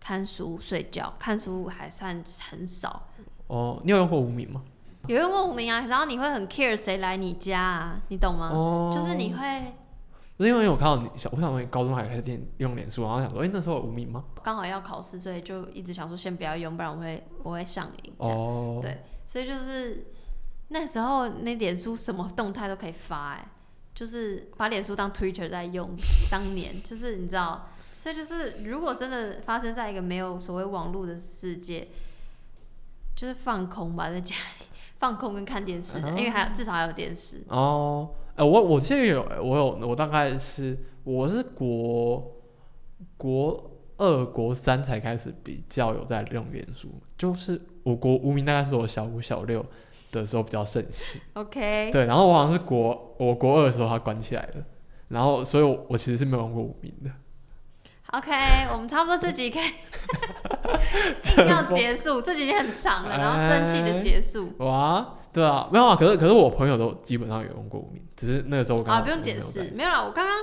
[0.00, 3.08] 看书、睡觉，看书还算很少。
[3.46, 4.62] 哦，你有用过无名吗？
[5.06, 8.48] 有用过无名啊，然后你会很 care 谁来你家啊，你懂吗？
[8.50, 9.74] 哦，就是你会
[10.36, 14.24] 不是因为我看到你小，我想说你高中还开始电用脸书，然后想说，哎、那时候有无名吗？
[14.42, 18.12] 刚好要考试，所以就一直想说先不要用，不然我会我会上瘾。
[18.18, 20.06] 哦，对所以就是
[20.68, 23.48] 那时候那脸书什么动态都可以发、哎，
[23.94, 25.90] 就是把脸书当 Twitter 在用。
[26.30, 31.88] 当年就是你知道，所以就是如果真的发生在一个没有所谓网络的世界，
[33.14, 34.66] 就是放空吧，在家里
[34.98, 37.44] 放空跟看电视因为还有至少还有电视。
[37.48, 42.32] 哦，哎、我我现在有，我有，我大概是我是国
[43.16, 49.64] 国二、国三才开始比较有在用脸书，就是我国无名大概是我小五、小六
[50.10, 54.64] 的时候比较盛行，OK，对，然后我好像是国我国二的时候它关起来了，
[55.08, 57.10] 然后所以我我其实是没有用过无名的
[58.12, 58.32] ，OK，
[58.72, 59.64] 我们差不多这集可以
[61.38, 64.52] 硬要结束，这集已经很长了，然后生气的结束。
[64.58, 70.04] 哇，对啊，没有啊，可是可是我朋友都基本上有用过无名，只是那个时候啊，不用解释，没有啦。
[70.04, 70.36] 我刚刚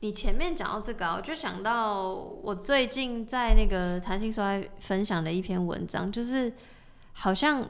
[0.00, 6.52] 你前面讲到这个、啊，我就想到我最近在那个弹性说爱分享的一篇文章，就是
[7.12, 7.68] 好像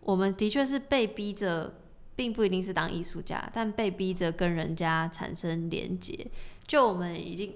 [0.00, 1.74] 我们的确是被逼着，
[2.16, 6.26] 并不一定是当艺术家，但被逼着跟人家产生连结。
[6.66, 7.54] 就我们已经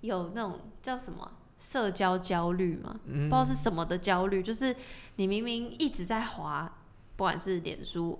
[0.00, 4.74] 有那种叫什么社交焦虑嘛，嗯不知道是什么的焦虑，就是
[5.16, 6.80] 你明明一直在滑，
[7.16, 8.18] 不管是脸书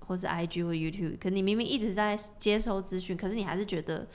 [0.00, 4.06] 或是 IG 或 YouTube，可你明明一直在接收资讯，可是你还是觉得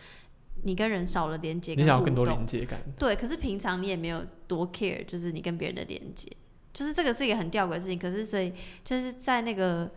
[0.64, 6.32] 你跟人少了连接，你想要更多连接感，对，可是平常你也没有多 care，就是你跟别人的连接，
[6.72, 8.00] 就是这个是一个很吊诡的事情。
[8.00, 9.92] 可是所以就是在那个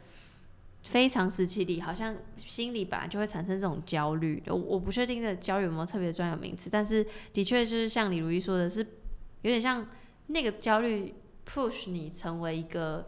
[0.82, 4.43] 非常时期里，好像心里本来就会产生这种焦虑。
[4.47, 9.86] 我我不确定这个焦虑有没有特别专有名词，但是的确就是像李如一说的是，有点像
[10.27, 11.15] 那个焦虑
[11.48, 13.07] push 你成为一个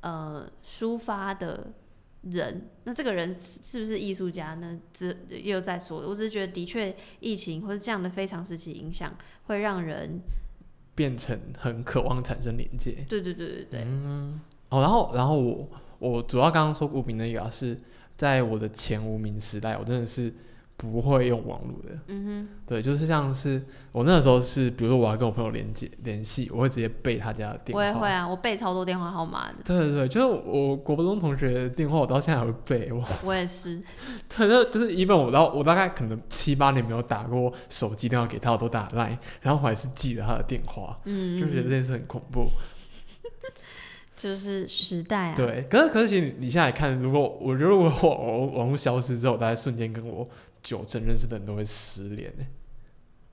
[0.00, 1.72] 呃抒发的
[2.22, 4.78] 人，那这个人是是不是艺术家呢？
[4.92, 9.16] 只又在说，我只是觉得的确疫情或者这样的非常时期影响，
[9.46, 10.20] 会让人
[10.94, 13.06] 变成很渴望产生连接。
[13.08, 15.68] 对对对对对，嗯，哦，然后然后我
[15.98, 17.80] 我主要刚刚说无名那个啊，是
[18.16, 20.32] 在我的前无名时代，我真的是
[20.78, 21.98] 不会用网络的。
[22.06, 23.60] 嗯哼对，就是像是
[23.92, 27.80] 我那个时候是，比如说我要跟我朋友连接联系，我会直接背他家的，电话。
[27.80, 32.92] 我也会啊，我背超多电话号码的，对对对，就是我国中同学的电话，我到现在还会背。
[32.92, 33.82] 我我也是，
[34.34, 42.46] 对，那就是 even 我到我大概可能七八年没有打过手机电话给他，我都打 line，然后我还是记得他的电话，嗯，就觉得这件事很恐怖。
[44.16, 50.28] 就是时代啊，对，可是可是其实你你现在看，如果我觉得如果我网络消失之后，大家瞬间跟我
[50.68, 52.30] 久正认识的人都会失联。
[52.32, 52.46] 欸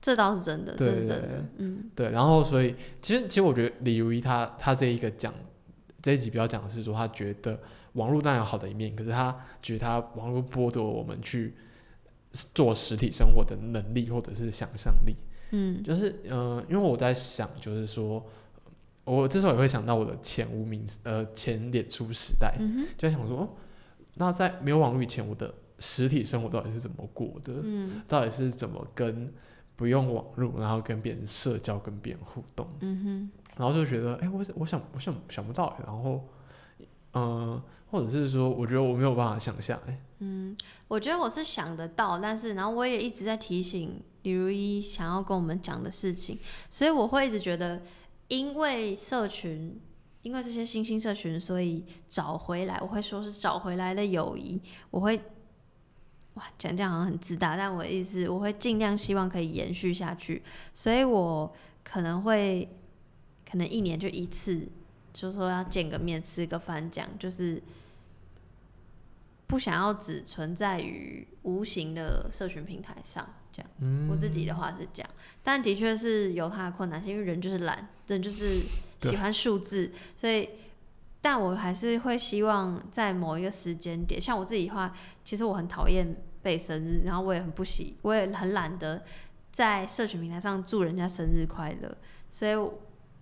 [0.00, 1.90] 这倒是真的，这对对对是真的，嗯。
[1.96, 5.34] 对，然后所以其实其实我觉得李如一他他这一个讲
[6.00, 7.58] 这一集比较讲的是说，他觉得
[7.94, 11.54] 网络当然有好的一面，可是他觉得他网络剥夺我们去
[12.54, 15.16] 做实体生活的能力或者是想象力。
[15.50, 15.82] 嗯。
[15.82, 18.24] 就是呃，因为我在想，就是说，
[19.02, 23.48] 我这时候也会想到我的前无名呃前脸书时代，嗯，就在想说，哦，
[24.14, 27.60] 那在没有网络以前，我的实体生活到底是怎么过的？
[27.62, 29.32] 嗯到底是怎么跟
[29.76, 32.66] 不用网络，然后跟别人社交、跟别人互动？
[32.80, 36.26] 嗯哼，然后就觉得，哎、我我想我想想不到欸，然后，
[37.12, 40.56] 嗯、或者是说，我觉得我没有办法想象，哎，嗯，
[40.88, 46.38] 我觉得我是想得到，但是然后我也一直在提醒李如一想要跟我们讲的事情，
[46.70, 47.82] 所以我会一直觉得，
[48.28, 49.78] 因为社群，
[50.22, 54.58] 因为这些新兴社群，所以找回来，我会说是找回来的友谊，
[54.90, 55.20] 我会。
[56.36, 60.42] 哇，讲这样好像很自大，但我的意思，我会尽量希望可以延续下去，
[60.72, 61.50] 所以我
[61.82, 62.68] 可能会，
[63.50, 64.68] 可能一年就一次，
[65.14, 67.62] 就说要见个面，吃个饭，这样就是
[69.46, 73.70] 不想要只存在于无形的社群平台上，这样。
[73.78, 75.10] 嗯，我自己的话是这样，
[75.42, 78.60] 但的确是有它的困难性，因为人就是懒，人就是
[79.00, 80.46] 喜欢数字，所以，
[81.26, 84.92] 但我还是会希望在某一个时间点，像我自己的话，
[85.24, 89.02] 其实我很讨厌背生日，然后我也很不喜，我也很懒得
[89.50, 91.96] 在社群平台上祝人家生日快乐，
[92.30, 92.54] 所以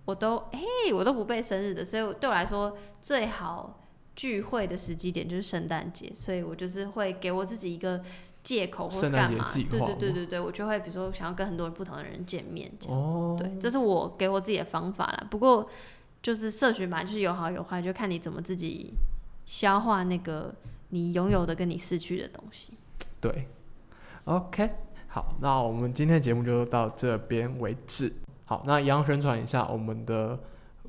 [0.05, 0.61] 我都哎、
[0.93, 3.79] 我都不背生日的，所以对我来说最好
[4.15, 8.03] 聚会的时机点就是圣诞节，所以我就是会给我自己一个
[8.43, 12.95] 借口或是干嘛，对对对对对，我就会比如说想要跟很多不同的人见面这样。
[12.95, 15.25] 哦，对，这是我给我自己的方法啦。
[15.31, 15.67] 不过
[16.25, 18.95] 就是社群嘛就是有好有坏，就看你怎么自己
[19.45, 20.51] 消化那个
[20.89, 22.73] 你拥有的跟你失去的东西。
[23.21, 23.47] 对
[24.23, 24.71] ，OK，
[25.07, 28.11] 好，那我们今天的节目就到这边为止。
[28.45, 30.39] 好，那一样宣传一下我们的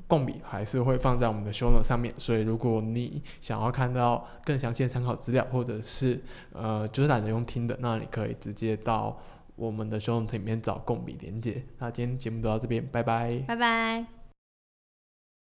[0.07, 6.19] 共笔还是会放在我们的 show note 上面，所以如果你想要看到更详细的参考资料，或者是
[6.51, 9.15] 呃就是懒得用听的，那你可以直接到
[9.55, 11.63] 我们的 show note 里面找共笔连接。
[11.77, 13.35] 那今天节目就到这边，拜拜。
[13.47, 14.16] 拜拜。